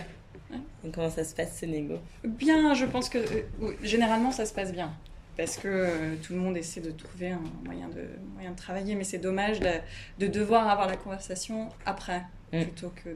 [0.93, 4.73] comment ça se passe ces négos Bien, je pense que euh, généralement ça se passe
[4.73, 4.93] bien.
[5.37, 9.03] Parce que tout le monde essaie de trouver un moyen de, moyen de travailler, mais
[9.03, 9.69] c'est dommage de,
[10.17, 12.63] de, devoir avoir la conversation après, mm.
[12.63, 13.15] plutôt que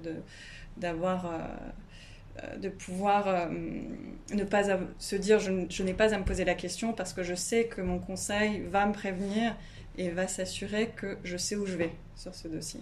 [0.78, 1.34] d'avoir
[2.60, 3.50] de pouvoir
[4.34, 4.64] ne pas
[5.00, 7.82] se dire je, n'ai pas à me poser la question parce que je sais que
[7.82, 9.56] mon conseil va me prévenir
[9.98, 12.82] et va s'assurer que je sais où je vais sur ce dossier.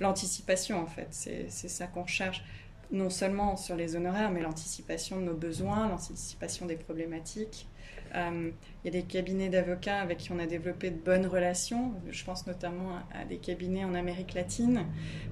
[0.00, 2.44] L'anticipation, en fait, c'est ça qu'on cherche,
[2.90, 7.68] non seulement sur les honoraires, mais l'anticipation de nos besoins, l'anticipation des problématiques.
[8.14, 8.50] Euh,
[8.84, 11.94] il y a des cabinets d'avocats avec qui on a développé de bonnes relations.
[12.10, 14.84] Je pense notamment à, des cabinets en Amérique latine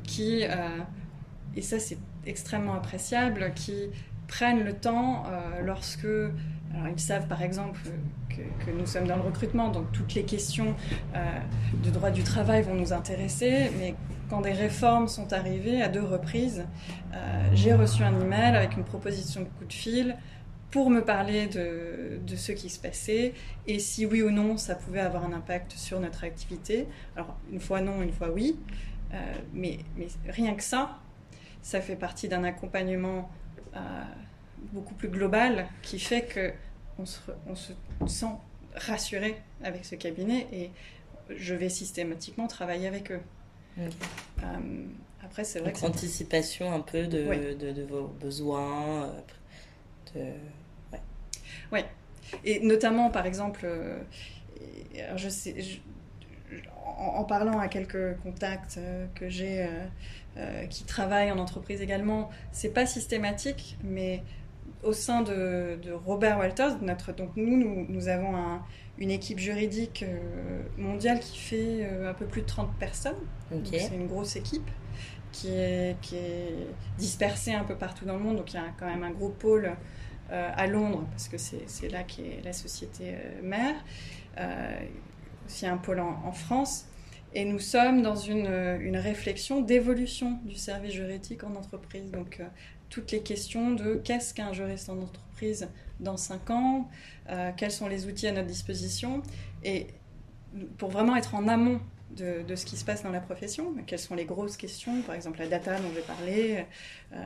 [0.02, 0.78] qui, euh,
[1.56, 3.90] et ça c'est extrêmement appréciable, qui
[4.30, 7.80] prennent le temps euh, lorsque alors, ils savent par exemple
[8.28, 10.76] que, nous sommes dans le recrutement, donc toutes les questions
[11.16, 11.38] euh,
[11.82, 13.96] de droit du travail vont nous intéresser, mais
[14.30, 16.64] quand des réformes sont arrivées à deux reprises,
[17.12, 20.16] euh, j'ai reçu un email avec une proposition de coup de fil
[20.70, 23.34] pour me parler de, de, ce qui se passait
[23.66, 26.86] et si oui ou non ça pouvait avoir un impact sur notre activité.
[27.16, 28.56] Alors une fois non, une fois oui,
[29.52, 31.00] mais, mais, rien que ça,
[31.62, 33.30] ça fait partie d'un accompagnement
[34.72, 36.52] beaucoup plus global qui fait que
[36.98, 37.72] on se, on se
[38.06, 38.34] sent
[38.74, 40.70] rassuré avec ce cabinet et
[41.36, 43.20] je vais systématiquement travailler avec eux.
[43.78, 43.88] Euh,
[45.24, 49.04] après, c'est vrai Donc, anticipation un peu de, de, vos besoins.
[49.04, 49.20] Euh,
[50.14, 50.20] de...
[50.92, 51.00] Ouais.
[51.72, 51.84] ouais.
[52.44, 54.00] Et notamment, par exemple, euh,
[55.16, 55.54] je sais,
[56.96, 58.78] en, parlant à quelques contacts
[59.14, 59.66] que j'ai
[60.70, 64.22] qui travaillent en entreprise également, c'est pas systématique, mais
[64.82, 68.60] au sein de, Robert Walters, notre, donc nous, nous, avons
[68.98, 73.16] une équipe juridique euh, mondiale qui fait euh, un peu plus de 30 personnes.
[73.64, 74.70] C'est une grosse équipe
[75.32, 76.66] qui est, qui est
[76.98, 78.36] dispersée un peu partout dans le monde.
[78.36, 79.72] Donc il y a quand même un gros pôle
[80.30, 83.74] euh, à Londres, parce que c'est là qu'est la société mère.
[85.46, 86.86] aussi un pôle en, France.
[87.32, 92.10] Et nous sommes dans une, une réflexion d'évolution du service juridique en entreprise.
[92.10, 92.42] Donc,
[92.90, 95.68] toutes les questions de qu'est-ce qu'un juriste en entreprise
[96.00, 96.88] dans 5 ans,
[97.30, 99.22] euh, quels sont les outils à notre disposition,
[99.64, 99.86] et
[100.76, 104.16] pour vraiment être en amont de, ce qui se passe dans la profession, quelles sont
[104.16, 106.66] les grosses questions, par exemple la data dont j'ai parlé,
[107.12, 107.24] euh,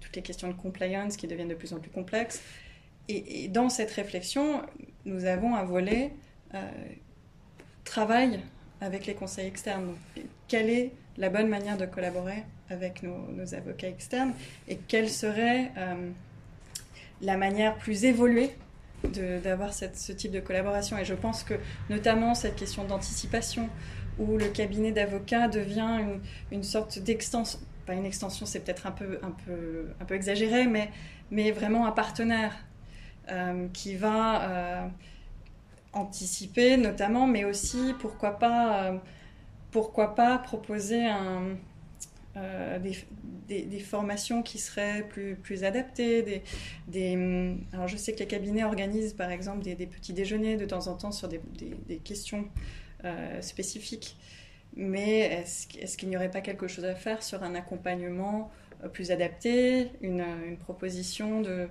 [0.00, 2.42] toutes les questions de compliance qui deviennent de plus en plus complexes.
[3.08, 4.62] Et, dans cette réflexion,
[5.06, 6.12] nous avons un volet
[6.54, 6.70] euh,
[7.84, 8.40] travail
[8.80, 9.94] avec les conseils externes.
[10.46, 14.32] quelle est la bonne manière de collaborer avec nos, avocats externes
[14.68, 16.10] et quelle serait euh,
[17.22, 18.50] la manière plus évoluée
[19.42, 20.98] d'avoir ce type de collaboration?
[20.98, 21.54] Et je pense que
[21.88, 23.68] notamment cette question d'anticipation,
[24.18, 26.00] où le cabinet d'avocats devient
[26.50, 30.66] une, sorte d'extension, pas une extension, c'est peut-être un peu, un, peu, un peu exagéré,
[30.66, 30.90] mais,
[31.30, 32.54] mais vraiment un partenaire
[33.30, 34.86] euh, qui va euh,
[35.92, 39.00] anticiper notamment, mais aussi, pourquoi pas,
[39.70, 41.06] pourquoi pas proposer
[42.36, 42.78] euh,
[43.48, 46.42] des, formations qui seraient plus, plus adaptées.
[46.86, 50.66] Des, hum, alors je sais que les cabinets organisent par exemple des, petits déjeuners de
[50.66, 51.40] temps en temps sur des,
[52.04, 52.44] questions
[53.04, 54.16] euh, spécifiques.
[54.76, 55.20] Mais
[55.80, 59.90] est-ce qu'il n'y aurait pas quelque chose à faire sur un accompagnement euh, plus adapté,
[60.00, 61.68] une, une proposition de,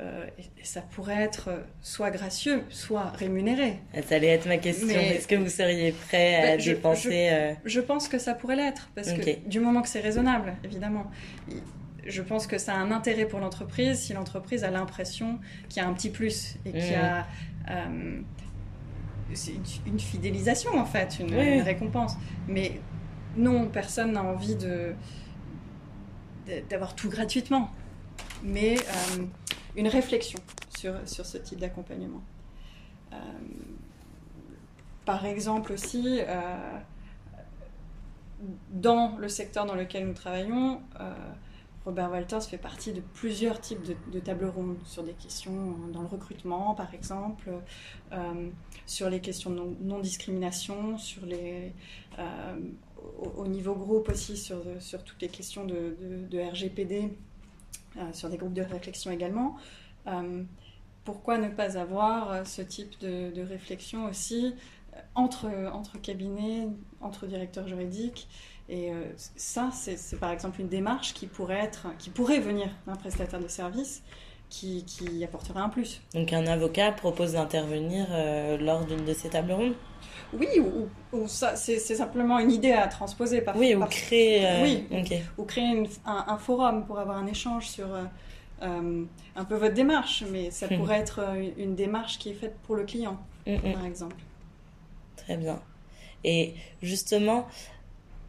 [0.00, 1.50] euh, et, ça pourrait être
[1.80, 3.78] soit gracieux, soit rémunéré.
[4.08, 4.88] Ça allait être ma question.
[4.88, 8.90] Est-ce que vous seriez prêt à ben, dépenser euh, je, pense que ça pourrait l'être,
[8.96, 11.10] parce que du moment que c'est raisonnable, évidemment.
[12.06, 15.86] Je pense que ça a un intérêt pour l'entreprise si l'entreprise a l'impression qu'il y
[15.86, 17.24] a un petit plus et qu'il y a mmh.
[17.70, 18.20] euh,
[19.86, 22.16] une, fidélisation en fait, une, récompense.
[22.48, 22.80] Mais
[23.36, 24.94] non, personne n'a envie de
[26.68, 27.70] d'avoir tout gratuitement.
[28.42, 28.76] Mais
[29.76, 30.38] une réflexion
[30.76, 32.22] sur, ce type d'accompagnement.
[33.12, 33.16] Euh,
[35.04, 36.20] par exemple aussi,
[38.70, 40.80] dans le secteur dans lequel nous travaillons,
[41.84, 46.06] Robert Walters fait partie de plusieurs types de, tables rondes sur des questions dans le
[46.06, 47.50] recrutement, par exemple,
[48.12, 48.48] euh,
[48.86, 51.72] sur les questions de non-discrimination, sur les,
[52.18, 52.56] euh,
[53.36, 57.16] au, niveau groupe aussi, sur, sur toutes les questions de, RGPD,
[57.96, 59.56] euh, sur des groupes de réflexion également.
[61.04, 64.54] pourquoi ne pas avoir ce type de, réflexion aussi
[65.14, 66.68] entre, entre cabinets,
[67.00, 68.28] entre directeurs juridiques?
[68.68, 72.96] Et euh, ça, c'est par exemple une démarche qui pourrait, être, qui pourrait venir d'un
[72.96, 74.02] prestataire de service
[74.48, 76.00] qui, qui, apporterait un plus.
[76.14, 79.74] Donc un avocat propose d'intervenir euh, lors d'une de ces tables rondes?
[80.32, 83.40] Oui, ou, ou ça, c'est simplement une idée à transposer.
[83.40, 84.86] Par, oui, ou créer, euh, oui,
[85.38, 87.86] ou créer un, forum pour avoir un échange sur
[88.60, 90.78] un peu votre démarche, mais ça hmm.
[90.78, 91.20] pourrait être
[91.58, 93.72] une, démarche qui est faite pour le client, hmm, hmm.
[93.74, 94.16] par exemple.
[95.16, 95.60] Très bien.
[96.24, 97.46] Et justement,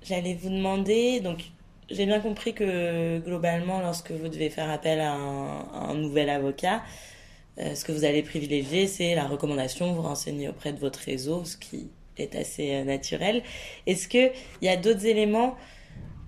[0.08, 1.46] J'allais vous demander, donc
[1.90, 6.80] j'ai bien compris que globalement, lorsque vous devez faire appel à un, nouvel avocat, euh,
[7.58, 11.58] ce que vous allez privilégier, c'est la recommandation, vous renseigner auprès de votre réseau, ce
[11.58, 13.44] qui est assez euh, naturel.
[13.88, 14.32] Est-ce qu'il
[14.62, 15.56] y a d'autres éléments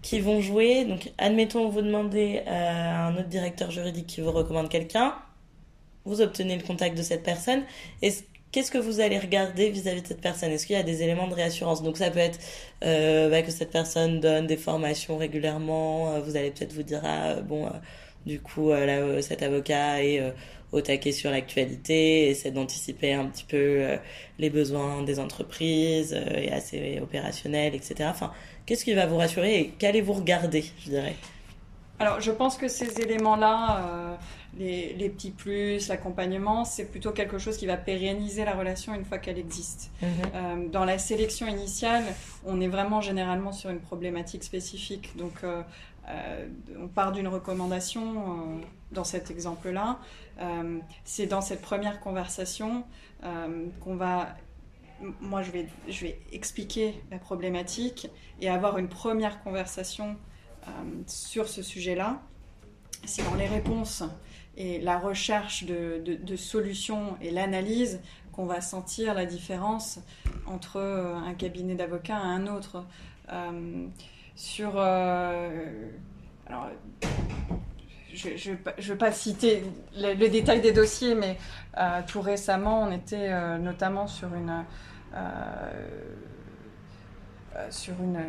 [0.01, 0.85] qui vont jouer?
[0.85, 5.15] Donc, admettons, vous demandez à un autre directeur juridique qui vous recommande quelqu'un,
[6.05, 7.63] vous obtenez le contact de cette personne.
[8.01, 10.51] Est-ce qu'est-ce que vous allez regarder vis-à-vis de cette personne?
[10.51, 11.83] Est-ce qu'il y a des éléments de réassurance?
[11.83, 12.39] Donc ça peut être
[12.83, 16.13] euh, bah, que cette personne donne des formations régulièrement.
[16.13, 17.71] Euh, vous allez peut-être vous dire ah bon euh,
[18.25, 18.71] du coup
[19.21, 20.21] cet avocat est
[20.71, 23.97] au taquet sur l'actualité, essaie d'anticiper un petit peu
[24.37, 28.09] les besoins des entreprises, est assez opérationnel, etc.
[28.09, 28.31] Enfin,
[28.65, 31.15] qu'est-ce qui va vous rassurer et qu'allez-vous regarder, je dirais?
[31.99, 34.17] Alors, je pense que ces éléments-là,
[34.59, 39.17] les, petits plus, l'accompagnement, c'est plutôt quelque chose qui va pérenniser la relation une fois
[39.17, 39.91] qu'elle existe.
[40.01, 40.07] Mhm.
[40.33, 42.03] Euh, dans la sélection initiale,
[42.45, 45.15] on est vraiment généralement sur une problématique spécifique.
[45.17, 45.61] Donc, euh,
[46.09, 46.47] euh,
[46.81, 48.61] on part d'une recommandation
[48.91, 49.99] dans cet exemple-là.
[51.03, 52.85] c'est dans cette première conversation
[53.21, 54.35] qu'on va
[55.21, 58.09] moi, je vais, je vais expliquer la problématique
[58.41, 60.17] et avoir une première conversation
[61.05, 62.21] sur ce sujet-là.
[63.05, 64.03] Si dans les réponses,
[64.57, 68.01] et la recherche de, de, solutions et l'analyse
[68.33, 69.99] qu'on va sentir la différence
[70.47, 72.83] entre euh, un cabinet d'avocats et un autre.
[73.31, 73.85] Euh,
[74.35, 74.73] sur.
[74.75, 75.91] Euh,
[76.47, 76.69] alors,
[78.13, 79.63] je ne veux pas citer
[79.95, 81.37] le, détail des dossiers, mais
[82.07, 84.63] tout récemment, on était notamment sur une.
[87.69, 88.19] sur une,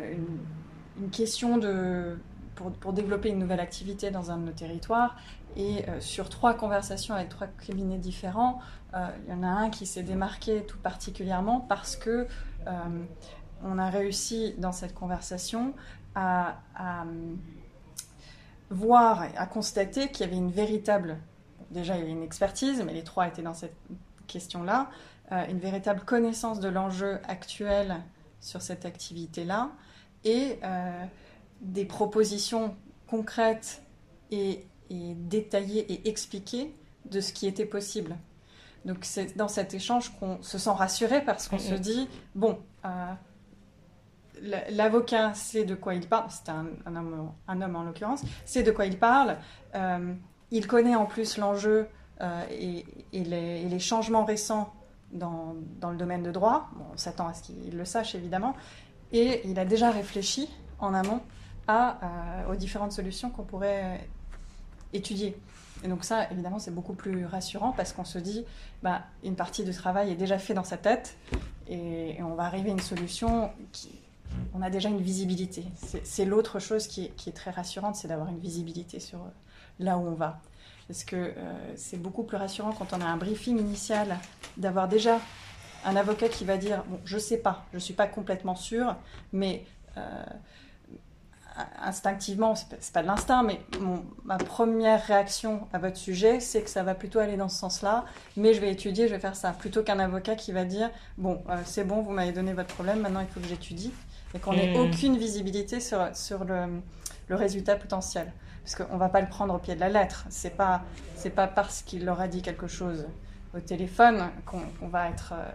[1.11, 2.17] question de,
[2.55, 5.15] pour, pour, développer une nouvelle activité dans un de nos territoires.
[5.55, 8.59] Et euh, sur trois conversations avec trois cabinets différents,
[8.93, 12.27] euh, il y en a un qui s'est démarqué tout particulièrement parce que
[12.67, 12.71] euh,
[13.63, 15.73] on a réussi dans cette conversation
[16.15, 16.55] à,
[18.69, 21.17] voir à constater qu'il y avait une véritable,
[21.71, 23.75] déjà il y avait une expertise, mais les trois étaient dans cette
[24.27, 24.89] question-là,
[25.31, 27.97] une véritable connaissance de l'enjeu actuel
[28.41, 29.71] sur cette activité-là
[30.23, 30.59] et
[31.61, 32.75] des propositions
[33.07, 33.83] concrètes
[34.31, 36.73] et et détailler et expliquer
[37.05, 38.17] de ce qui était possible.
[38.85, 43.13] Donc c'est dans cet échange qu'on se sent rassuré parce qu'on se dit, bon, euh,
[44.71, 48.71] l'avocat sait de quoi il parle, c'est un, homme, un homme en l'occurrence, sait de
[48.71, 49.37] quoi il parle,
[49.75, 50.13] euh,
[50.51, 51.87] il connaît en plus l'enjeu
[52.21, 54.73] euh, et, les, changements récents
[55.11, 55.55] dans,
[55.89, 58.55] le domaine de droit, on s'attend à ce qu'il le sache évidemment,
[59.11, 61.21] et il a déjà réfléchi en amont
[61.67, 61.97] à,
[62.49, 63.99] aux différentes solutions qu'on pourrait
[64.93, 65.37] étudier.
[65.83, 68.45] Et donc ça, évidemment, c'est beaucoup plus rassurant parce qu'on se dit,
[68.83, 71.17] bah, une partie du travail est déjà fait dans sa tête
[71.69, 73.89] et, on va arriver à une solution qui,
[74.53, 75.65] on a déjà une visibilité.
[76.03, 79.29] C'est l'autre chose qui est, très rassurante, c'est d'avoir une visibilité sur euh,
[79.79, 80.41] là où on va.
[80.87, 84.17] Parce que euh, c'est beaucoup plus rassurant quand on a un briefing initial,
[84.57, 85.19] d'avoir déjà
[85.85, 88.95] un avocat qui va dire, bon, je sais pas, je suis pas complètement sûr,
[89.31, 89.65] mais
[89.97, 90.23] euh,
[91.81, 93.59] instinctivement, c'est pas de l'instinct, mais
[94.23, 98.05] ma première réaction à votre sujet, c'est que ça va plutôt aller dans ce sens-là,
[98.37, 101.41] mais je vais étudier, je vais faire ça, plutôt qu'un avocat qui va dire bon,
[101.49, 103.93] euh, c'est bon, vous m'avez donné votre problème, maintenant il faut que j'étudie,
[104.33, 104.81] et qu'on n'ait hmm.
[104.81, 106.81] aucune visibilité sur, sur le,
[107.27, 108.31] le résultat potentiel,
[108.63, 110.25] parce qu'on va pas le prendre au pied de la lettre.
[110.29, 110.83] C'est pas
[111.35, 113.05] pas parce qu'il leur a dit quelque chose
[113.53, 115.49] au téléphone qu'on va être euh,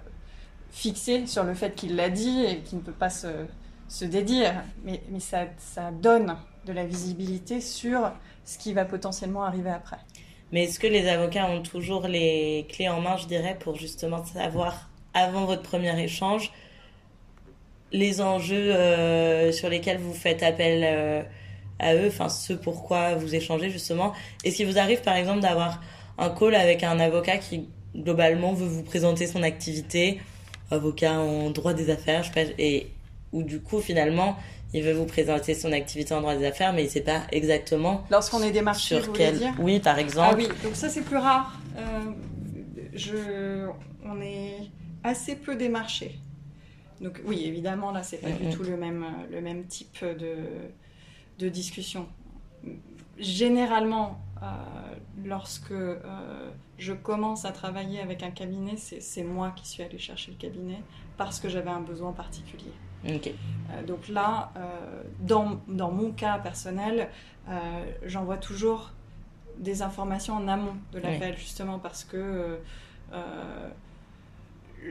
[0.71, 3.47] fixé sur le fait qu'il l'a dit et qu'il ne peut pas se
[3.89, 4.55] se dédire,
[4.85, 8.13] mais, mais ça, ça donne de la visibilité sur
[8.45, 9.99] ce qui va potentiellement arriver après.
[10.53, 14.25] Mais est-ce que les avocats ont toujours les clés en main, je dirais, pour justement
[14.25, 16.53] savoir avant votre premier échange
[17.95, 21.23] les enjeux euh, sur lesquels vous faites appel euh,
[21.79, 24.13] à eux, enfin ce pourquoi vous échangez justement?
[24.45, 25.81] Est-ce qu'il vous arrive par exemple d'avoir
[26.19, 30.21] un call avec un avocat qui globalement veut vous présenter son activité,
[30.73, 32.89] avocat en droit des affaires, je sais pas, et
[33.35, 34.39] où du coup finalement
[34.73, 37.23] il veut vous présenter son activité en droit des affaires, mais il ne sait pas
[37.31, 38.05] exactement.
[38.11, 39.39] Lorsqu'on est démarché, sur vous quel.
[39.39, 40.31] Dire oui, par exemple.
[40.33, 41.61] Ah oui, donc ça c'est plus rare.
[41.77, 42.01] Euh,
[42.93, 43.69] je...
[44.05, 44.57] On est
[45.05, 46.19] assez peu démarché.
[47.01, 50.37] Donc oui, évidemment, là, c'est pas du tout le même, le même type de,
[51.39, 52.07] de discussion.
[53.19, 54.47] Généralement, euh,
[55.25, 60.33] lorsque euh, je commence à travailler avec un cabinet, c'est moi qui suis allée chercher
[60.33, 60.81] le cabinet
[61.17, 62.73] parce que j'avais un besoin particulier.
[63.07, 64.53] Euh, donc là,
[65.21, 67.09] dans, dans, mon cas personnel,
[68.05, 68.93] j'envoie toujours
[69.59, 72.59] des informations en amont de l'appel, justement parce que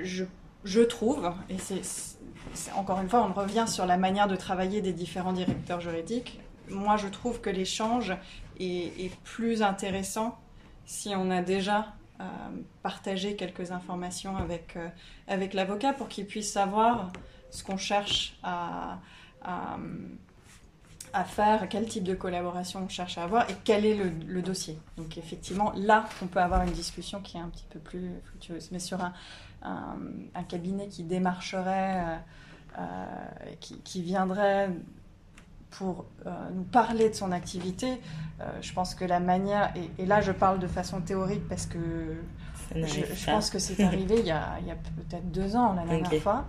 [0.04, 0.26] je
[0.64, 4.94] je trouve, et c'est encore une fois, on revient sur la manière de travailler des
[4.94, 6.40] différents directeurs juridiques.
[6.70, 8.16] Moi, je trouve que l'échange
[8.60, 10.38] est, plus intéressant
[10.86, 12.24] si on a déjà euh,
[12.82, 14.88] partagé quelques informations avec, euh,
[15.28, 17.12] avec l'avocat pour qu'il puisse savoir
[17.54, 19.00] ce qu'on cherche à,
[19.44, 24.42] à, faire, quel type de collaboration on cherche à avoir et quel est le, le,
[24.42, 24.80] dossier.
[24.98, 28.70] Donc effectivement, là, on peut avoir une discussion qui est un petit peu plus fructueuse.
[28.72, 29.14] Mais sur un,
[29.64, 32.18] un, cabinet qui démarcherait, euh,
[32.80, 33.06] euh,
[33.60, 34.70] qui, viendrait
[35.70, 38.00] pour euh, nous parler de son activité,
[38.62, 41.80] je pense que la manière, et, là je parle de façon théorique parce que
[42.76, 44.60] je, pense que c'est arrivé il y a,
[44.98, 46.46] peut-être deux ans la dernière fois.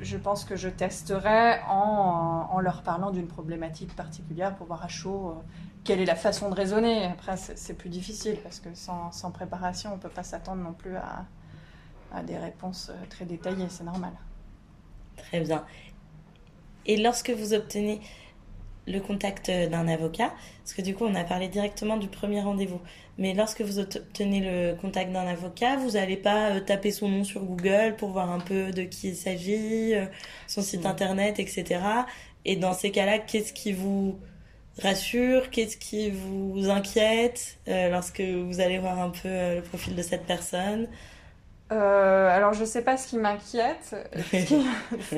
[0.00, 5.36] Je pense que je testerai en, leur parlant d'une problématique particulière pour voir à chaud
[5.84, 7.04] quelle est la façon de raisonner.
[7.04, 10.96] Après, c'est plus difficile parce que sans, préparation, on ne peut pas s'attendre non plus
[10.96, 11.26] à,
[12.12, 14.12] à des réponses euh, très détaillées, c'est normal.
[15.16, 15.64] Très bien.
[16.86, 18.00] Et lorsque vous obtenez
[18.86, 20.32] le contact euh, d'un avocat,
[20.62, 22.80] parce que du coup on a parlé directement du premier rendez-vous,
[23.18, 27.24] mais lorsque vous obtenez le contact d'un avocat, vous n'allez pas euh, taper son nom
[27.24, 29.94] sur Google pour voir un peu de qui il s'agit,
[30.46, 31.80] son site internet, etc.
[32.44, 34.18] Et dans ces cas-là, qu'est-ce qui vous
[34.82, 40.26] rassure, qu'est-ce qui vous inquiète lorsque vous allez voir un peu le profil de cette
[40.26, 40.88] personne?
[41.72, 43.96] Euh, alors, je ne sais pas ce qui m'inquiète.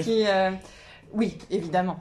[0.07, 0.51] Euh,
[1.13, 2.01] oui, évidemment.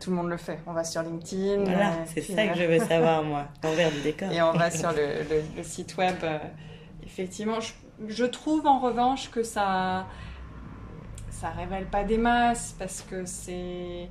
[0.00, 0.58] Tout le monde le fait.
[0.66, 1.64] On va sur LinkedIn.
[1.64, 4.30] Voilà, euh, c'est ça que je veux savoir, moi, l'envers du décor.
[4.32, 6.16] Et on va sur le, site web.
[7.04, 7.58] effectivement,
[8.08, 10.06] je, trouve en revanche que ça
[11.30, 14.08] ça révèle pas des masses parce que c'est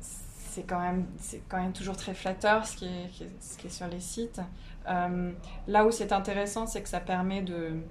[0.00, 3.10] c'est quand même c'est quand même toujours très flatteur ce qui est,
[3.40, 4.40] ce qui est sur les sites.
[4.86, 7.82] là où c'est intéressant, c'est que ça permet de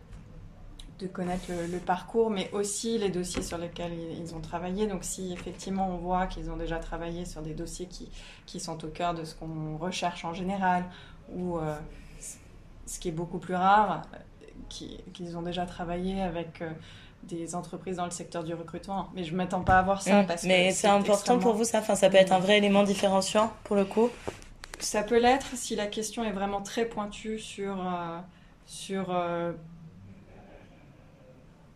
[1.01, 4.87] de connaître le, parcours, mais aussi les dossiers sur lesquels ils, ont travaillé.
[4.87, 8.09] Donc si effectivement on voit qu'ils ont déjà travaillé sur des dossiers qui,
[8.45, 10.85] qui sont au cœur de ce qu'on recherche en général,
[11.33, 11.75] ou euh,
[12.85, 14.03] ce qui est beaucoup plus rare,
[14.69, 16.69] qu'ils ont déjà travaillé avec euh,
[17.23, 19.09] des entreprises dans le secteur du recrutement.
[19.15, 20.23] Mais je ne m'attends pas à voir ça.
[20.23, 20.27] Mmh.
[20.45, 23.75] mais c'est important pour vous ça enfin, Ça peut être un vrai élément différenciant pour
[23.75, 24.09] le coup
[24.79, 27.79] Ça peut l'être si la question est vraiment très pointue sur...
[27.79, 28.19] Euh,
[28.67, 29.07] sur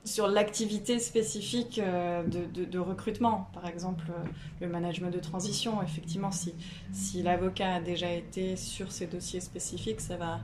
[0.05, 4.23] sur l'activité spécifique euh, de, recrutement, par exemple euh,
[4.61, 6.53] le management de transition, effectivement, si,
[7.23, 10.39] l'avocat a déjà été sur ces dossiers spécifiques, ça va,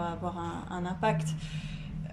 [0.00, 1.28] avoir un, impact.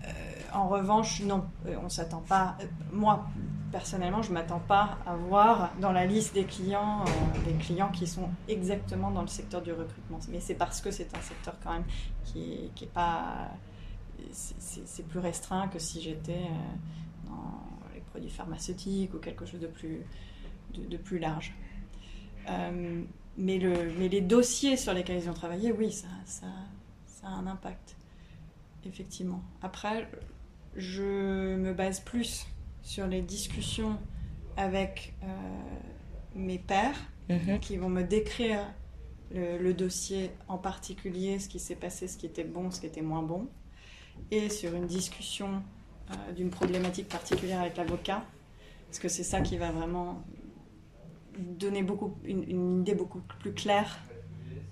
[0.03, 0.09] Euh,
[0.53, 1.45] en revanche, non,
[1.81, 2.57] on s'attend pas.
[2.91, 3.25] moi,
[3.71, 7.05] personnellement, je m'attends pas à voir dans la liste des clients
[7.45, 10.19] des clients qui sont exactement dans le secteur du recrutement.
[10.29, 11.85] Mais c'est parce que c'est un secteur quand même
[12.25, 13.49] qui n'est est pas
[14.31, 17.63] c'est plus restreint que si j'étais euh, dans
[17.93, 20.01] les produits pharmaceutiques ou quelque chose de plus,
[20.73, 21.53] de, plus large.
[22.49, 23.03] Euh,
[23.37, 26.47] mais, le, mais les dossiers sur lesquels ils ont travaillé, oui, ça, ça,
[27.05, 27.95] ça, a un impact,
[28.85, 29.43] effectivement.
[29.61, 30.09] Après,
[30.75, 32.47] je me base plus
[32.81, 33.97] sur les discussions
[34.57, 35.27] avec euh,
[36.35, 36.99] mes pairs
[37.29, 37.59] mhm.
[37.59, 38.59] qui vont me décrire
[39.31, 42.85] le, le, dossier en particulier, ce qui s'est passé, ce qui était bon, ce qui
[42.85, 43.47] était moins bon
[44.31, 45.61] et sur une discussion
[46.11, 48.23] euh, d'une problématique particulière avec l'avocat,
[48.87, 50.23] parce que c'est ça qui va vraiment
[51.37, 53.99] donner beaucoup, une, idée beaucoup plus claire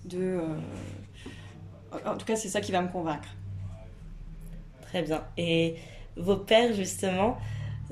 [0.06, 0.20] de...
[0.20, 0.60] Euh,
[2.06, 3.28] en tout cas, c'est ça qui va me convaincre.
[4.84, 5.24] Très bien.
[5.38, 5.76] Et
[6.16, 7.38] vos pères, justement,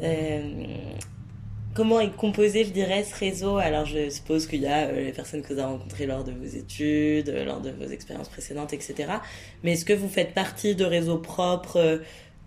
[0.02, 0.94] euh,
[1.74, 3.58] comment est composé, je dirais, ce réseau?
[3.58, 6.32] Alors, je suppose qu'il y a euh, les personnes que vous avez rencontrées lors de
[6.32, 9.14] vos études, euh, lors de vos expériences précédentes, etc.
[9.64, 11.98] Mais est-ce que vous faites partie de réseaux propres, euh,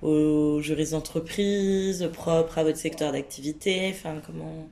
[0.02, 3.90] aux juristes d'entreprise, propres à votre secteur d'activité?
[3.90, 4.68] Enfin, comment?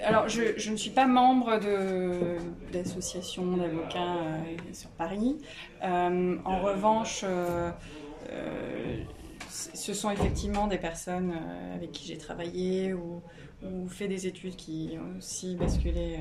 [0.00, 1.58] Alors, je, je, ne suis pas membre
[2.72, 4.20] d'associations d'avocats
[4.72, 5.36] sur Paris.
[5.82, 7.24] en revanche,
[9.50, 11.34] ce sont effectivement des personnes
[11.74, 13.20] avec qui j'ai travaillé ou,
[13.72, 16.18] ou, fait des études qui ont aussi basculé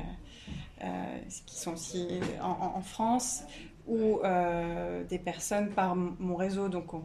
[0.83, 3.43] euh, qui sont aussi en, France,
[3.87, 6.67] ou euh, des personnes par mon réseau.
[6.67, 6.97] Donc, euh,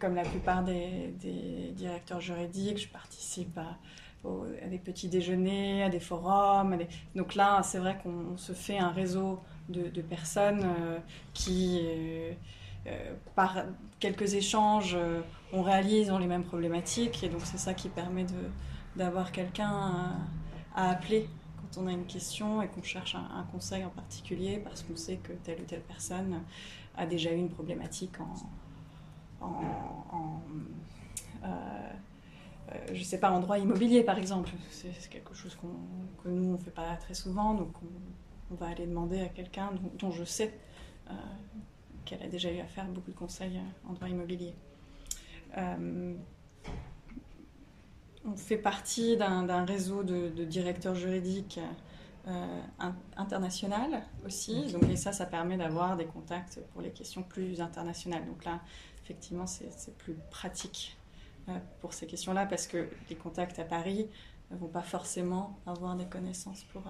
[0.00, 1.14] comme la plupart des,
[1.76, 3.78] directeurs juridiques, je participe à,
[4.68, 6.76] des petits déjeuners, à des forums.
[7.14, 10.66] Donc là, c'est vrai qu'on se fait un réseau de, personnes
[11.34, 11.80] qui,
[13.36, 13.64] par
[14.00, 14.98] quelques échanges,
[15.52, 17.22] on réalise ont les mêmes problématiques.
[17.22, 18.24] Et donc c'est ça qui permet
[18.96, 20.18] d'avoir quelqu'un
[20.74, 21.28] à appeler
[21.76, 25.32] on a une question et qu'on cherche un, conseil en particulier parce qu'on sait que
[25.32, 26.42] telle ou telle personne
[26.96, 30.40] a déjà eu une problématique en, en,
[31.44, 34.50] euh, euh, je sais pas, en droit immobilier par exemple.
[34.70, 37.74] C'est quelque chose que nous on ne fait pas très souvent, donc
[38.50, 40.54] on, va aller demander à quelqu'un dont, je sais
[41.10, 41.14] euh,
[42.04, 44.54] qu'elle a déjà eu à faire beaucoup de conseils en droit immobilier
[48.26, 51.60] on fait partie d'un réseau de, directeurs juridiques
[52.26, 52.60] euh,
[53.16, 54.72] international aussi.
[54.72, 58.26] Donc, et ça, ça permet d'avoir des contacts pour les questions plus internationales.
[58.26, 58.60] Donc là,
[59.04, 60.96] effectivement, c'est plus pratique
[61.48, 64.08] euh, pour ces questions-là parce que les contacts à Paris
[64.50, 66.82] ne vont pas forcément avoir des connaissances pour,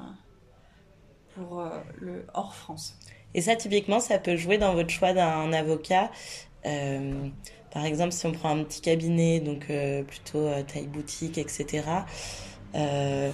[1.35, 2.99] pour euh, le hors France.
[3.35, 6.11] Et ça, typiquement, ça peut jouer dans votre choix d'un avocat.
[7.77, 11.85] Par exemple, si on prend un petit cabinet, donc euh, plutôt euh, taille boutique, etc.,
[12.75, 13.31] euh,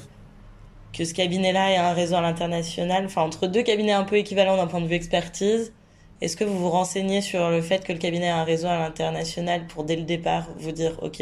[0.92, 4.56] que ce cabinet-là ait un réseau à l'international, enfin entre deux cabinets un peu équivalents
[4.56, 5.72] d'un point de vue expertise,
[6.20, 8.78] est-ce que vous vous renseignez sur le fait que le cabinet a un réseau à
[8.78, 11.20] l'international pour dès le départ vous dire, ok,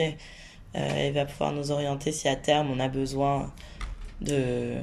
[0.74, 3.52] il va pouvoir nous orienter si à terme on a besoin
[4.22, 4.76] de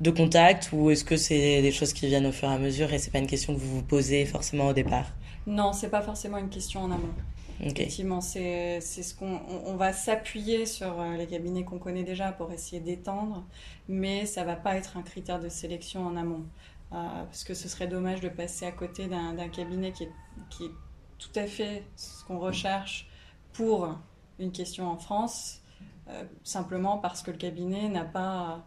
[0.00, 2.92] de contact ou est-ce que c'est des choses qui viennent au fur et à mesure
[2.92, 5.06] et c'est pas une question que vous vous posez forcément au départ?
[5.46, 7.14] Non, c'est pas forcément une question en amont.
[7.62, 12.52] Effectivement, c'est ce qu'on on, va s'appuyer sur euh, les cabinets qu'on connaît déjà pour
[12.52, 13.44] essayer d'étendre,
[13.88, 16.46] mais ça va pas être un critère de sélection en amont.
[16.92, 20.12] Euh, parce que ce serait dommage de passer à côté d'un cabinet qui est,
[20.48, 20.70] qui est,
[21.18, 23.06] tout à fait ce qu'on recherche
[23.52, 23.94] pour
[24.38, 25.60] une question en France,
[26.08, 28.64] euh, simplement parce que le cabinet n'a pas,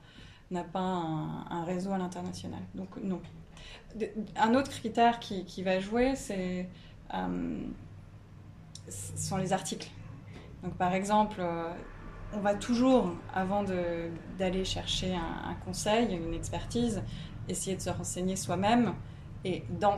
[0.71, 2.61] pas un, réseau à l'international.
[2.75, 3.21] Donc non.
[4.35, 6.69] un autre critère qui, qui va jouer, c'est
[8.89, 9.89] sont les articles.
[10.63, 11.69] Donc par exemple, euh,
[12.33, 13.63] on va toujours, avant
[14.37, 17.03] d'aller chercher un, conseil, une expertise,
[17.47, 18.93] essayer de se renseigner soi-même.
[19.45, 19.97] Et dans,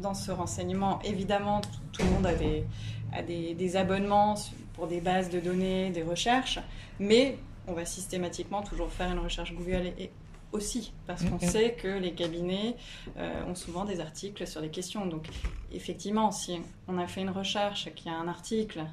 [0.00, 1.60] dans ce renseignement, évidemment,
[1.92, 2.64] tout, le monde a, des,
[3.12, 4.34] a des, des, abonnements
[4.74, 6.60] pour des bases de données, des recherches,
[7.00, 10.10] mais on va systématiquement toujours faire une recherche Google et,
[10.52, 11.50] aussi, parce qu'on mm-hmm.
[11.50, 12.76] sait que les cabinets
[13.16, 15.06] euh, ont souvent des articles sur les questions.
[15.06, 15.26] Donc,
[15.72, 18.84] effectivement, si on a fait une recherche, qui a un article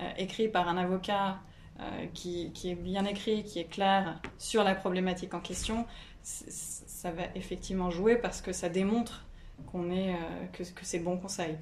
[0.00, 1.38] euh, écrit par un avocat
[1.80, 5.86] euh, qui, qui, est bien écrit, qui est clair sur la problématique en question,
[6.22, 9.26] ça va effectivement jouer parce que ça démontre
[9.70, 10.14] qu'on est,
[10.54, 11.56] que, que c'est bon conseil.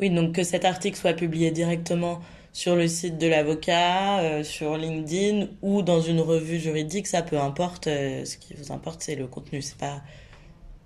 [0.00, 2.20] Oui, donc que cet article soit publié directement
[2.58, 7.38] sur le site de l'avocat, euh, sur LinkedIn ou dans une revue juridique, ça peu
[7.38, 7.86] importe.
[7.86, 10.02] Euh, ce qui vous importe, c'est le contenu, c'est pas.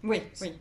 [0.04, 0.52] Oui, oui.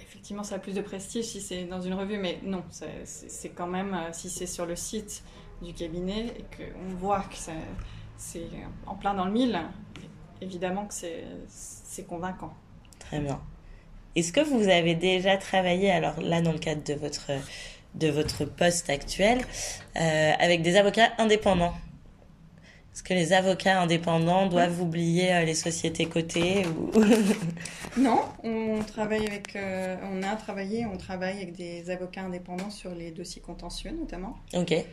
[0.00, 3.66] Effectivement, ça a plus de prestige si c'est dans une revue, mais non, c'est quand
[3.66, 5.22] même euh, si c'est sur le site
[5.60, 7.36] du cabinet et qu'on voit que
[8.16, 8.48] c'est
[8.86, 9.60] en plein dans le mille,
[10.40, 12.54] évidemment que c'est convaincant.
[12.98, 13.42] Très bien.
[14.14, 17.30] Est-ce que vous avez déjà travaillé, alors là, dans le cadre de votre
[17.96, 19.40] de votre poste actuel
[19.96, 21.74] euh, avec des avocats indépendants.
[22.92, 26.90] Est-ce que les avocats indépendants doivent oublier euh, les sociétés cotées ou...
[28.00, 32.94] Non, on travaille avec, euh, on a travaillé, on travaille avec des avocats indépendants sur
[32.94, 34.36] les dossiers contentieux notamment.
[34.54, 34.72] Ok.
[34.72, 34.86] et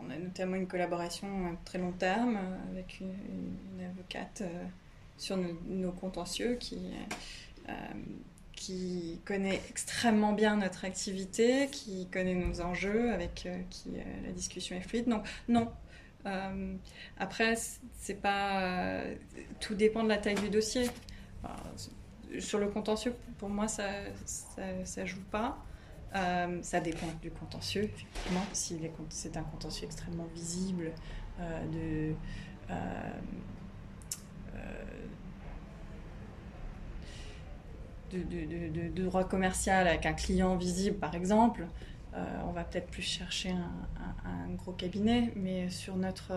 [0.00, 2.38] on a notamment une collaboration à très long terme
[2.70, 4.42] avec une, avocate
[5.16, 6.78] sur nos, nos, contentieux qui
[8.62, 14.30] qui connaît extrêmement bien notre activité, qui connaît nos enjeux, avec euh, qui euh, la
[14.30, 15.08] discussion est fluide.
[15.08, 15.68] Donc non.
[16.26, 16.76] Euh,
[17.18, 17.56] après,
[17.98, 19.02] c'est pas
[19.58, 20.88] tout dépend de la taille du dossier.
[22.38, 23.88] sur le contentieux, pour moi, ça,
[24.24, 25.58] ça, joue pas.
[26.62, 28.44] ça dépend du contentieux, effectivement.
[28.52, 30.92] Si c'est un contentieux extrêmement visible,
[31.72, 32.14] de
[38.12, 41.66] de, droit commercial avec un client visible, par exemple,
[42.46, 46.32] on va peut-être plus chercher un, gros cabinet, mais sur, notre,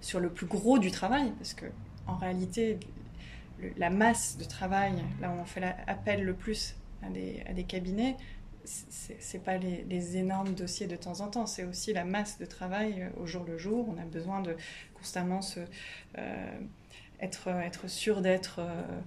[0.00, 1.66] sur le plus gros du travail, parce que
[2.06, 2.78] en réalité,
[3.76, 7.64] la masse de travail, là où on fait appel le plus à des, à des
[7.64, 8.16] cabinets,
[8.66, 13.02] c'est pas les, énormes dossiers de temps en temps, c'est aussi la masse de travail
[13.02, 13.86] euh, au jour le jour.
[13.88, 14.56] On a besoin de
[14.94, 15.60] constamment se,
[16.18, 16.58] euh,
[17.20, 19.00] être, être sûr d'être euh,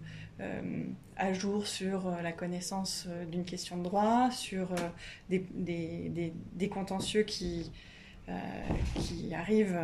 [1.18, 4.70] à jour sur la connaissance d'une question de droit, sur
[5.30, 7.72] des, contentieux qui,
[9.34, 9.80] arrivent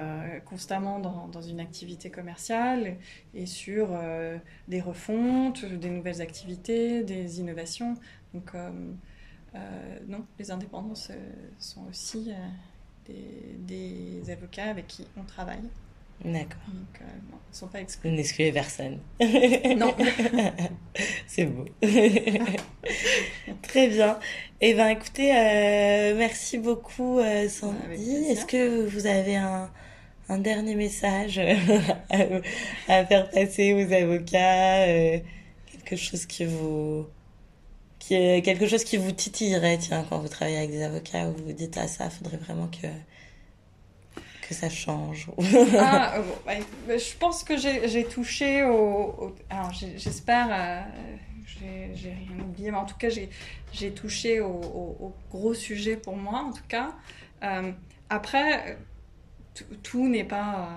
[0.45, 2.95] constamment dans, une activité commerciale
[3.33, 3.89] et sur
[4.67, 7.95] des refontes, des nouvelles activités, des innovations.
[8.33, 8.53] Donc,
[9.55, 13.11] euh, non, les indépendants sont aussi euh,
[13.59, 15.63] des, avocats avec qui on travaille.
[16.23, 16.61] D'accord.
[16.67, 18.09] Donc, euh, non, ils ne sont pas exclus.
[18.09, 18.99] Vous n'excluez personne.
[19.77, 19.95] non.
[21.27, 21.65] C'est beau.
[23.61, 24.19] Très bien.
[24.61, 25.31] Eh bien, écoutez,
[26.17, 28.25] merci beaucoup, Sandy.
[28.29, 29.69] Est-ce que vous avez un,
[30.29, 31.39] un dernier message
[32.87, 34.85] à, faire passer aux avocats
[35.67, 37.05] Quelque chose qui vous
[38.05, 41.33] qui est quelque chose qui vous titillerait, tiens, quand vous travaillez avec des avocats, où
[41.33, 42.87] vous vous dites, ah, ça, faudrait vraiment que,
[44.47, 45.27] que ça change
[45.79, 46.15] ah,
[46.47, 49.35] euh, Je pense que j'ai touché au.
[49.49, 50.47] alors, j'espère.
[50.51, 50.81] Euh,
[51.93, 56.39] j'ai rien oublié, mais en tout cas, j'ai touché au, au, gros sujet pour moi,
[56.39, 56.93] en tout cas.
[57.43, 57.71] Euh,
[58.09, 58.77] après,
[59.81, 60.69] tout n'est pas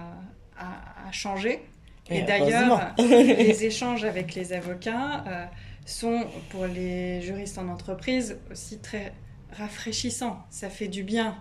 [0.56, 1.62] à, à, changer.
[2.10, 5.50] Et, d'ailleurs, les échanges avec les avocats
[5.84, 9.12] sont pour les juristes en entreprise aussi très
[9.52, 10.38] rafraîchissants.
[10.50, 11.36] Ça fait du bien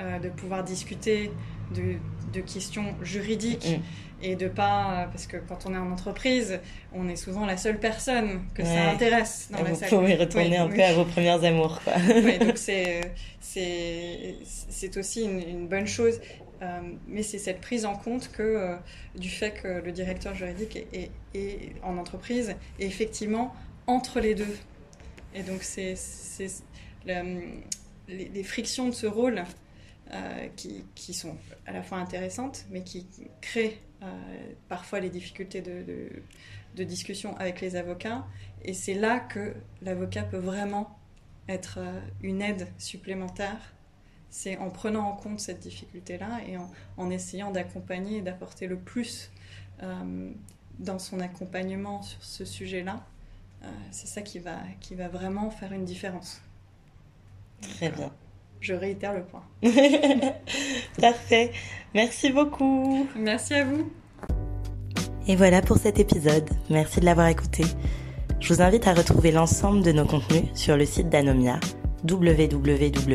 [0.00, 1.30] euh, de pouvoir discuter
[1.74, 4.24] de, questions juridiques mm.
[4.24, 6.60] et de pas parce que quand on est en entreprise,
[6.94, 9.90] on est souvent la seule personne que ça intéresse dans la salle.
[9.90, 11.94] Vous pouvez retourner un peu à vos premières amours, quoi.
[12.38, 16.20] donc c'est c'est aussi une, bonne chose.
[16.62, 18.76] Euh, mais c'est cette prise en compte que euh,
[19.16, 23.52] du fait que le directeur juridique est, est en entreprise est effectivement
[23.88, 24.56] entre les deux.
[25.34, 25.94] Et donc, c'est
[27.06, 29.44] les, frictions de ce rôle
[30.12, 31.36] euh, qui, sont
[31.66, 33.06] à la fois intéressantes, mais qui
[33.40, 34.06] créent euh,
[34.68, 38.26] parfois les difficultés de, discussion avec les avocats.
[38.64, 40.98] Et c'est là que l'avocat peut vraiment
[41.48, 43.74] être euh, une aide supplémentaire.
[44.30, 46.56] C'est en prenant en compte cette difficulté-là et
[46.96, 49.30] en, essayant d'accompagner et d'apporter le plus
[50.78, 53.04] dans son accompagnement sur ce sujet-là
[53.90, 56.40] c'est ça qui va vraiment faire une différence.
[57.62, 58.10] Très bien.
[58.60, 59.42] Je réitère le point.
[61.00, 61.50] Parfait.
[61.94, 63.08] Merci beaucoup.
[63.16, 63.90] Merci à vous.
[65.26, 66.48] Et voilà pour cet épisode.
[66.70, 67.64] Merci de l'avoir écouté.
[68.40, 71.58] Je vous invite à retrouver l'ensemble de nos contenus sur le site d'Anomia
[72.08, 73.12] www.anomia.fr.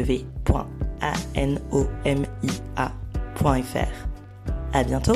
[4.73, 5.15] À bientôt.